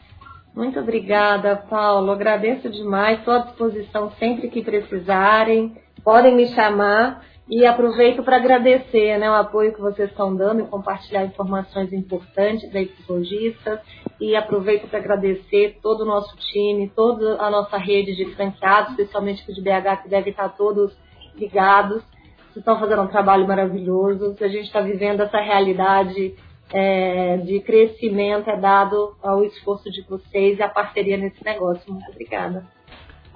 Muito 0.56 0.80
obrigada, 0.80 1.56
Paulo. 1.56 2.12
Agradeço 2.12 2.70
demais. 2.70 3.20
Estou 3.20 3.34
à 3.34 3.40
disposição 3.40 4.12
sempre 4.20 4.50
que 4.50 4.64
precisarem. 4.64 5.76
Podem 6.04 6.36
me 6.36 6.48
chamar 6.54 7.24
e 7.50 7.66
aproveito 7.66 8.24
para 8.24 8.38
agradecer 8.38 9.18
né, 9.18 9.30
o 9.30 9.34
apoio 9.34 9.74
que 9.74 9.82
vocês 9.82 10.10
estão 10.10 10.36
dando 10.36 10.62
e 10.62 10.68
compartilhar 10.68 11.26
informações 11.26 11.92
importantes 11.92 12.74
esses 12.74 13.08
lojistas. 13.08 13.80
E 14.22 14.36
aproveito 14.36 14.88
para 14.88 15.00
agradecer 15.00 15.80
todo 15.82 16.02
o 16.02 16.06
nosso 16.06 16.36
time, 16.38 16.92
toda 16.96 17.42
a 17.42 17.50
nossa 17.50 17.78
rede 17.78 18.16
de 18.16 18.34
franqueados, 18.36 18.92
especialmente 18.92 19.52
de 19.52 19.62
BH, 19.62 20.04
que 20.04 20.10
deve 20.10 20.30
estar 20.30 20.50
todos 20.50 20.96
ligados. 21.36 22.04
Vocês 22.52 22.58
estão 22.58 22.80
fazendo 22.80 23.02
um 23.02 23.08
trabalho 23.08 23.48
maravilhoso. 23.48 24.36
A 24.40 24.48
gente 24.48 24.68
está 24.68 24.82
vivendo 24.82 25.22
essa 25.22 25.40
realidade 25.40 26.36
é, 26.74 27.38
de 27.38 27.60
crescimento 27.60 28.50
é 28.50 28.58
dado 28.58 29.16
ao 29.22 29.44
esforço 29.44 29.90
de 29.92 30.02
vocês 30.02 30.58
e 30.58 30.64
à 30.64 30.68
parceria 30.68 31.18
nesse 31.18 31.44
negócio. 31.46 31.94
Muito 31.94 32.10
obrigada. 32.12 32.66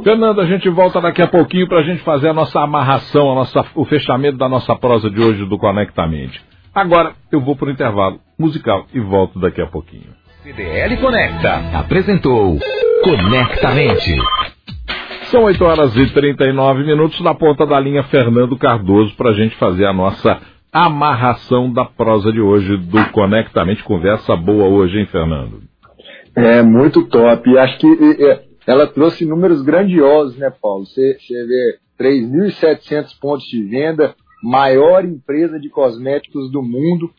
Fernando, 0.03 0.41
a 0.41 0.45
gente 0.45 0.69
volta 0.69 0.99
daqui 0.99 1.21
a 1.21 1.27
pouquinho 1.27 1.67
para 1.67 1.79
a 1.79 1.83
gente 1.83 2.03
fazer 2.03 2.29
a 2.29 2.33
nossa 2.33 2.59
amarração, 2.59 3.31
a 3.31 3.35
nossa, 3.35 3.65
o 3.75 3.85
fechamento 3.85 4.37
da 4.37 4.49
nossa 4.49 4.75
prosa 4.75 5.09
de 5.09 5.21
hoje 5.21 5.45
do 5.45 5.57
Conectamente. 5.57 6.43
Agora 6.73 7.13
eu 7.31 7.41
vou 7.41 7.55
para 7.55 7.67
o 7.67 7.71
intervalo 7.71 8.19
musical 8.37 8.85
e 8.93 8.99
volto 8.99 9.39
daqui 9.39 9.61
a 9.61 9.67
pouquinho. 9.67 10.15
CDL 10.43 10.97
Conecta 10.97 11.77
apresentou 11.77 12.59
Conectamente. 13.03 14.15
São 15.31 15.43
8 15.43 15.63
horas 15.65 15.95
e 15.95 16.13
39 16.13 16.85
minutos 16.85 17.19
na 17.19 17.33
ponta 17.33 17.65
da 17.65 17.79
linha 17.79 18.03
Fernando 18.03 18.57
Cardoso 18.57 19.15
para 19.15 19.31
a 19.31 19.33
gente 19.33 19.55
fazer 19.57 19.85
a 19.85 19.93
nossa 19.93 20.39
amarração 20.71 21.71
da 21.71 21.85
prosa 21.85 22.31
de 22.31 22.41
hoje 22.41 22.77
do 22.77 23.11
Conectamente. 23.11 23.83
Conversa 23.83 24.35
boa 24.35 24.67
hoje, 24.67 24.99
hein, 24.99 25.05
Fernando? 25.07 25.61
É, 26.35 26.61
muito 26.61 27.07
top. 27.07 27.57
Acho 27.57 27.77
que 27.79 27.87
ela 28.67 28.85
trouxe 28.87 29.25
números 29.25 29.61
grandiosos, 29.61 30.37
né, 30.37 30.51
Paulo? 30.61 30.85
Você, 30.85 31.17
você 31.19 31.45
vê 31.45 31.77
3.700 31.99 33.17
pontos 33.19 33.45
de 33.47 33.63
venda, 33.63 34.15
maior 34.43 35.03
empresa 35.05 35.59
de 35.59 35.69
cosméticos 35.69 36.51
do 36.51 36.61
mundo. 36.61 37.09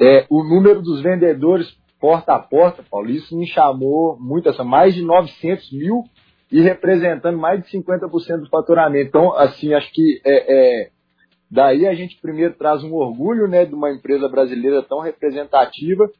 É, 0.00 0.24
o 0.30 0.42
número 0.42 0.80
dos 0.80 1.02
vendedores 1.02 1.78
porta 2.00 2.34
a 2.34 2.38
porta, 2.38 2.82
Paulo, 2.90 3.10
isso 3.10 3.36
me 3.36 3.46
chamou 3.46 4.16
muito, 4.18 4.48
essa, 4.48 4.64
mais 4.64 4.94
de 4.94 5.02
900 5.02 5.70
mil 5.72 6.04
e 6.50 6.60
representando 6.60 7.38
mais 7.38 7.62
de 7.62 7.70
50% 7.70 8.38
do 8.38 8.48
faturamento. 8.48 9.06
Então, 9.06 9.36
assim, 9.36 9.74
acho 9.74 9.92
que 9.92 10.20
é, 10.24 10.84
é, 10.84 10.90
daí 11.50 11.86
a 11.86 11.94
gente 11.94 12.20
primeiro 12.20 12.54
traz 12.54 12.82
um 12.84 12.94
orgulho 12.94 13.48
né, 13.48 13.64
de 13.64 13.74
uma 13.74 13.90
empresa 13.90 14.28
brasileira 14.28 14.82
tão 14.82 15.00
representativa 15.00 16.10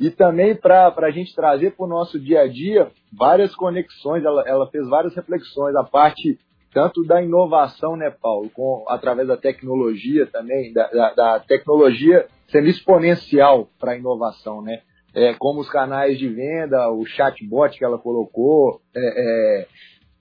e 0.00 0.10
também 0.10 0.54
para 0.54 0.92
a 0.96 1.10
gente 1.10 1.34
trazer 1.34 1.72
para 1.72 1.84
o 1.84 1.88
nosso 1.88 2.18
dia 2.18 2.40
a 2.40 2.48
dia 2.48 2.90
várias 3.12 3.54
conexões, 3.54 4.24
ela, 4.24 4.42
ela 4.46 4.66
fez 4.70 4.88
várias 4.88 5.14
reflexões, 5.14 5.76
a 5.76 5.84
parte 5.84 6.38
tanto 6.72 7.02
da 7.04 7.22
inovação, 7.22 7.96
né, 7.96 8.10
Paulo, 8.10 8.48
com, 8.50 8.84
através 8.88 9.26
da 9.28 9.36
tecnologia 9.36 10.26
também, 10.26 10.72
da, 10.72 10.88
da, 10.88 11.14
da 11.14 11.40
tecnologia 11.40 12.26
sendo 12.48 12.68
exponencial 12.68 13.68
para 13.78 13.92
a 13.92 13.96
inovação, 13.96 14.62
né? 14.62 14.80
É, 15.12 15.34
como 15.34 15.60
os 15.60 15.68
canais 15.68 16.18
de 16.18 16.28
venda, 16.28 16.88
o 16.90 17.04
chatbot 17.04 17.76
que 17.76 17.84
ela 17.84 17.98
colocou, 17.98 18.80
é, 18.94 19.00
é, 19.00 19.66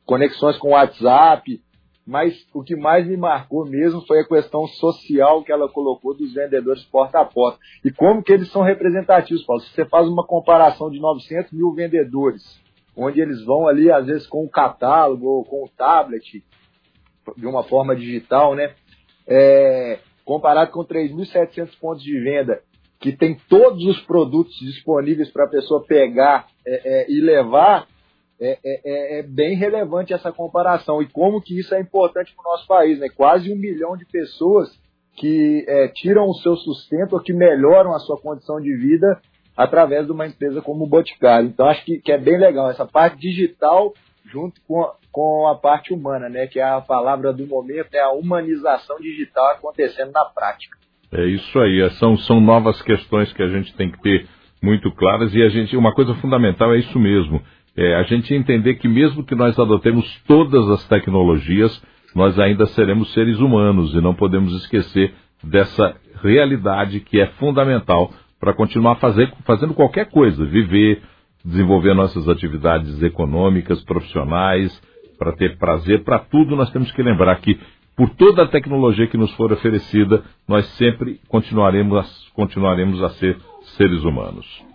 conexões 0.03 0.57
com 0.57 0.69
o 0.69 0.71
WhatsApp, 0.71 1.61
mas 2.09 2.35
o 2.53 2.63
que 2.63 2.75
mais 2.75 3.07
me 3.07 3.15
marcou 3.15 3.65
mesmo 3.65 4.01
foi 4.07 4.21
a 4.21 4.27
questão 4.27 4.65
social 4.67 5.43
que 5.43 5.51
ela 5.51 5.69
colocou 5.69 6.15
dos 6.17 6.33
vendedores 6.33 6.83
porta 6.85 7.19
a 7.19 7.25
porta. 7.25 7.59
E 7.85 7.91
como 7.91 8.23
que 8.23 8.33
eles 8.33 8.51
são 8.51 8.63
representativos, 8.63 9.45
Paulo. 9.45 9.61
Se 9.61 9.69
você 9.73 9.85
faz 9.85 10.07
uma 10.07 10.25
comparação 10.25 10.89
de 10.89 10.99
900 10.99 11.51
mil 11.51 11.71
vendedores 11.71 12.43
onde 12.99 13.21
eles 13.21 13.43
vão 13.45 13.67
ali, 13.67 13.91
às 13.91 14.05
vezes, 14.05 14.27
com 14.27 14.43
o 14.43 14.49
catálogo 14.49 15.25
ou 15.25 15.45
com 15.45 15.63
o 15.63 15.69
tablet, 15.69 16.43
de 17.37 17.47
uma 17.47 17.63
forma 17.63 17.95
digital, 17.95 18.55
né? 18.55 18.73
É, 19.27 19.99
comparado 20.25 20.71
com 20.71 20.83
3.700 20.83 21.79
pontos 21.79 22.03
de 22.03 22.19
venda, 22.19 22.61
que 22.99 23.13
tem 23.15 23.37
todos 23.47 23.85
os 23.85 24.01
produtos 24.01 24.57
disponíveis 24.59 25.31
para 25.31 25.45
a 25.45 25.49
pessoa 25.49 25.85
pegar 25.85 26.47
é, 26.65 27.03
é, 27.03 27.11
e 27.11 27.21
levar, 27.21 27.87
é, 28.41 28.51
é, 28.51 28.59
é, 28.63 29.19
é, 29.19 29.23
bem 29.23 29.55
relevante 29.55 30.13
essa 30.13 30.31
comparação. 30.31 31.01
E 31.01 31.07
como 31.07 31.41
que 31.41 31.59
isso 31.59 31.75
é 31.75 31.81
importante 31.81 32.33
para 32.33 32.47
o 32.47 32.51
nosso 32.53 32.67
país, 32.67 32.99
né? 32.99 33.07
Quase 33.09 33.51
um 33.51 33.57
milhão 33.57 33.97
de 33.97 34.05
pessoas 34.05 34.69
que 35.17 35.65
é, 35.67 35.89
tiram 35.89 36.29
o 36.29 36.33
seu 36.35 36.55
sustento 36.55 37.13
ou 37.13 37.19
que 37.19 37.33
melhoram 37.33 37.93
a 37.93 37.99
sua 37.99 38.19
condição 38.19 38.61
de 38.61 38.73
vida 38.77 39.19
através 39.57 40.05
de 40.05 40.13
uma 40.13 40.25
empresa 40.25 40.61
como 40.61 40.85
o 40.85 40.87
Boticário. 40.87 41.49
Então, 41.49 41.67
acho 41.67 41.83
que, 41.83 41.99
que 41.99 42.11
é 42.11 42.17
bem 42.17 42.37
legal 42.37 42.69
essa 42.69 42.85
parte 42.85 43.19
digital 43.19 43.93
junto 44.31 44.61
com 44.65 44.81
a, 44.83 44.95
com 45.11 45.47
a 45.47 45.55
parte 45.55 45.93
humana, 45.93 46.29
né? 46.29 46.47
Que 46.47 46.59
é 46.59 46.63
a 46.63 46.79
palavra 46.79 47.33
do 47.33 47.45
momento, 47.45 47.93
é 47.93 47.99
a 47.99 48.11
humanização 48.11 48.97
digital 48.99 49.51
acontecendo 49.51 50.11
na 50.13 50.23
prática. 50.25 50.77
É 51.11 51.25
isso 51.25 51.59
aí, 51.59 51.81
é, 51.81 51.89
são, 51.91 52.15
são 52.17 52.39
novas 52.39 52.81
questões 52.83 53.33
que 53.33 53.41
a 53.41 53.49
gente 53.49 53.75
tem 53.75 53.91
que 53.91 53.99
ter 54.01 54.27
muito 54.61 54.91
claras 54.91 55.33
e 55.33 55.41
a 55.41 55.49
gente, 55.49 55.75
uma 55.75 55.93
coisa 55.93 56.13
fundamental 56.15 56.73
é 56.73 56.79
isso 56.79 56.99
mesmo, 56.99 57.41
é 57.81 57.95
a 57.95 58.03
gente 58.03 58.33
entender 58.33 58.75
que 58.75 58.89
mesmo 58.89 59.23
que 59.23 59.33
nós 59.33 59.57
adotemos 59.57 60.05
todas 60.27 60.69
as 60.69 60.85
tecnologias, 60.89 61.81
nós 62.13 62.37
ainda 62.37 62.65
seremos 62.65 63.13
seres 63.13 63.39
humanos 63.39 63.93
e 63.93 64.01
não 64.01 64.13
podemos 64.13 64.53
esquecer 64.53 65.13
dessa 65.41 65.95
realidade 66.21 66.99
que 66.99 67.21
é 67.21 67.27
fundamental 67.39 68.11
para 68.37 68.53
continuar 68.53 68.95
fazer, 68.95 69.31
fazendo 69.45 69.73
qualquer 69.73 70.09
coisa, 70.09 70.43
viver, 70.43 71.01
desenvolver 71.43 71.93
nossas 71.93 72.27
atividades 72.27 73.01
econômicas, 73.01 73.81
profissionais, 73.85 74.77
para 75.17 75.31
ter 75.31 75.57
prazer, 75.57 76.03
para 76.03 76.19
tudo 76.19 76.57
nós 76.57 76.69
temos 76.71 76.91
que 76.91 77.01
lembrar 77.01 77.39
que 77.39 77.57
por 77.95 78.09
toda 78.09 78.43
a 78.43 78.47
tecnologia 78.47 79.07
que 79.07 79.17
nos 79.17 79.31
for 79.35 79.53
oferecida, 79.53 80.21
nós 80.45 80.65
sempre 80.77 81.21
continuaremos 81.29 82.29
continuaremos 82.33 83.01
a 83.01 83.09
ser 83.11 83.37
seres 83.77 84.03
humanos. 84.03 84.68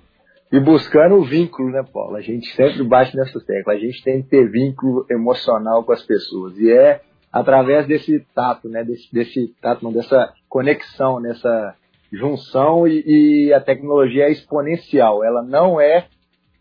E 0.55 0.61
buscando 0.61 1.17
o 1.17 1.25
vínculo, 1.25 1.69
né, 1.69 1.83
Paulo? 1.83 2.15
A 2.15 2.21
gente 2.21 2.47
sempre 2.55 2.85
bate 2.85 3.17
nessa 3.17 3.41
tecla. 3.45 3.73
A 3.73 3.77
gente 3.77 4.01
tem 4.05 4.23
que 4.23 4.29
ter 4.29 4.49
vínculo 4.49 5.05
emocional 5.11 5.83
com 5.83 5.91
as 5.91 6.03
pessoas. 6.05 6.57
E 6.57 6.71
é 6.71 7.01
através 7.33 7.89
desse 7.89 8.21
tato, 8.33 8.69
né? 8.69 8.85
Desse, 8.85 9.13
desse 9.13 9.49
tato, 9.61 9.83
não, 9.83 9.93
dessa 9.93 10.33
conexão, 10.49 11.19
nessa 11.19 11.75
junção 12.13 12.87
e, 12.87 13.49
e, 13.49 13.53
a 13.53 13.61
tecnologia 13.61 14.27
é 14.27 14.31
exponencial, 14.31 15.25
ela 15.25 15.43
não 15.43 15.81
é 15.81 16.07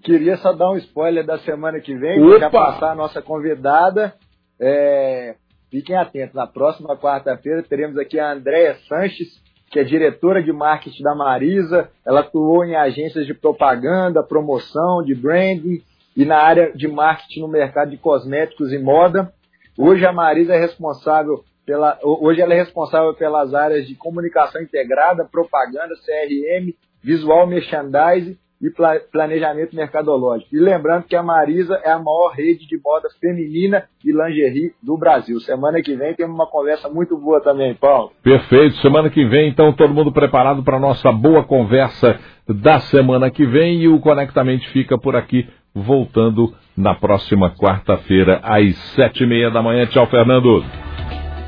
Queria 0.02 0.36
só 0.38 0.52
dar 0.52 0.72
um 0.72 0.76
spoiler 0.76 1.24
da 1.24 1.38
semana 1.38 1.78
que 1.78 1.94
vem, 1.94 2.18
já 2.40 2.50
passar 2.50 2.90
a 2.90 2.94
nossa 2.96 3.22
convidada. 3.22 4.12
É, 4.60 5.36
fiquem 5.70 5.94
atentos, 5.94 6.34
na 6.34 6.46
próxima 6.48 6.96
quarta-feira 6.96 7.62
teremos 7.62 7.96
aqui 7.96 8.18
a 8.18 8.32
Andréia 8.32 8.74
Sanches, 8.88 9.28
que 9.70 9.78
é 9.78 9.84
diretora 9.84 10.42
de 10.42 10.52
marketing 10.52 11.04
da 11.04 11.14
Marisa. 11.14 11.90
Ela 12.04 12.20
atuou 12.20 12.64
em 12.64 12.74
agências 12.74 13.24
de 13.24 13.34
propaganda, 13.34 14.20
promoção, 14.26 15.04
de 15.04 15.14
branding 15.14 15.80
e 16.16 16.24
na 16.24 16.38
área 16.38 16.72
de 16.74 16.88
marketing 16.88 17.40
no 17.40 17.48
mercado 17.48 17.90
de 17.90 17.96
cosméticos 17.96 18.72
e 18.72 18.78
moda. 18.78 19.32
Hoje 19.76 20.04
a 20.04 20.12
Marisa 20.12 20.54
é 20.54 20.58
responsável 20.58 21.44
pela, 21.64 21.98
hoje 22.02 22.40
ela 22.40 22.54
é 22.54 22.58
responsável 22.58 23.14
pelas 23.14 23.54
áreas 23.54 23.86
de 23.86 23.94
comunicação 23.94 24.60
integrada, 24.60 25.24
propaganda, 25.24 25.94
CRM, 25.94 26.74
visual 27.02 27.46
merchandising 27.46 28.36
e 28.62 28.70
planejamento 29.10 29.74
mercadológico. 29.74 30.54
E 30.54 30.60
lembrando 30.60 31.04
que 31.04 31.16
a 31.16 31.22
Marisa 31.22 31.80
é 31.84 31.90
a 31.90 31.98
maior 31.98 32.32
rede 32.32 32.64
de 32.68 32.80
moda 32.80 33.08
feminina 33.20 33.84
e 34.04 34.12
lingerie 34.12 34.72
do 34.80 34.96
Brasil. 34.96 35.40
Semana 35.40 35.82
que 35.82 35.96
vem 35.96 36.14
tem 36.14 36.24
uma 36.24 36.46
conversa 36.46 36.88
muito 36.88 37.18
boa 37.18 37.40
também, 37.40 37.74
Paulo. 37.74 38.12
Perfeito. 38.22 38.76
Semana 38.76 39.10
que 39.10 39.24
vem, 39.24 39.48
então, 39.48 39.72
todo 39.72 39.92
mundo 39.92 40.12
preparado 40.12 40.62
para 40.62 40.76
a 40.76 40.80
nossa 40.80 41.10
boa 41.10 41.42
conversa 41.42 42.20
da 42.48 42.78
semana 42.78 43.30
que 43.32 43.44
vem 43.44 43.82
e 43.82 43.88
o 43.88 43.98
Conectamente 43.98 44.68
fica 44.70 44.96
por 44.96 45.16
aqui, 45.16 45.48
voltando 45.74 46.54
na 46.76 46.94
próxima 46.94 47.50
quarta-feira, 47.50 48.40
às 48.42 48.76
sete 48.94 49.24
e 49.24 49.26
meia 49.26 49.50
da 49.50 49.62
manhã. 49.62 49.86
Tchau, 49.86 50.06
Fernando. 50.06 50.64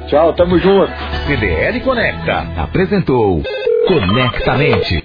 Tchau, 0.08 0.32
tamo 0.34 0.58
junto. 0.58 0.92
CDL 1.26 1.80
Conecta 1.80 2.46
apresentou 2.58 3.42
Conectamente. 3.86 5.02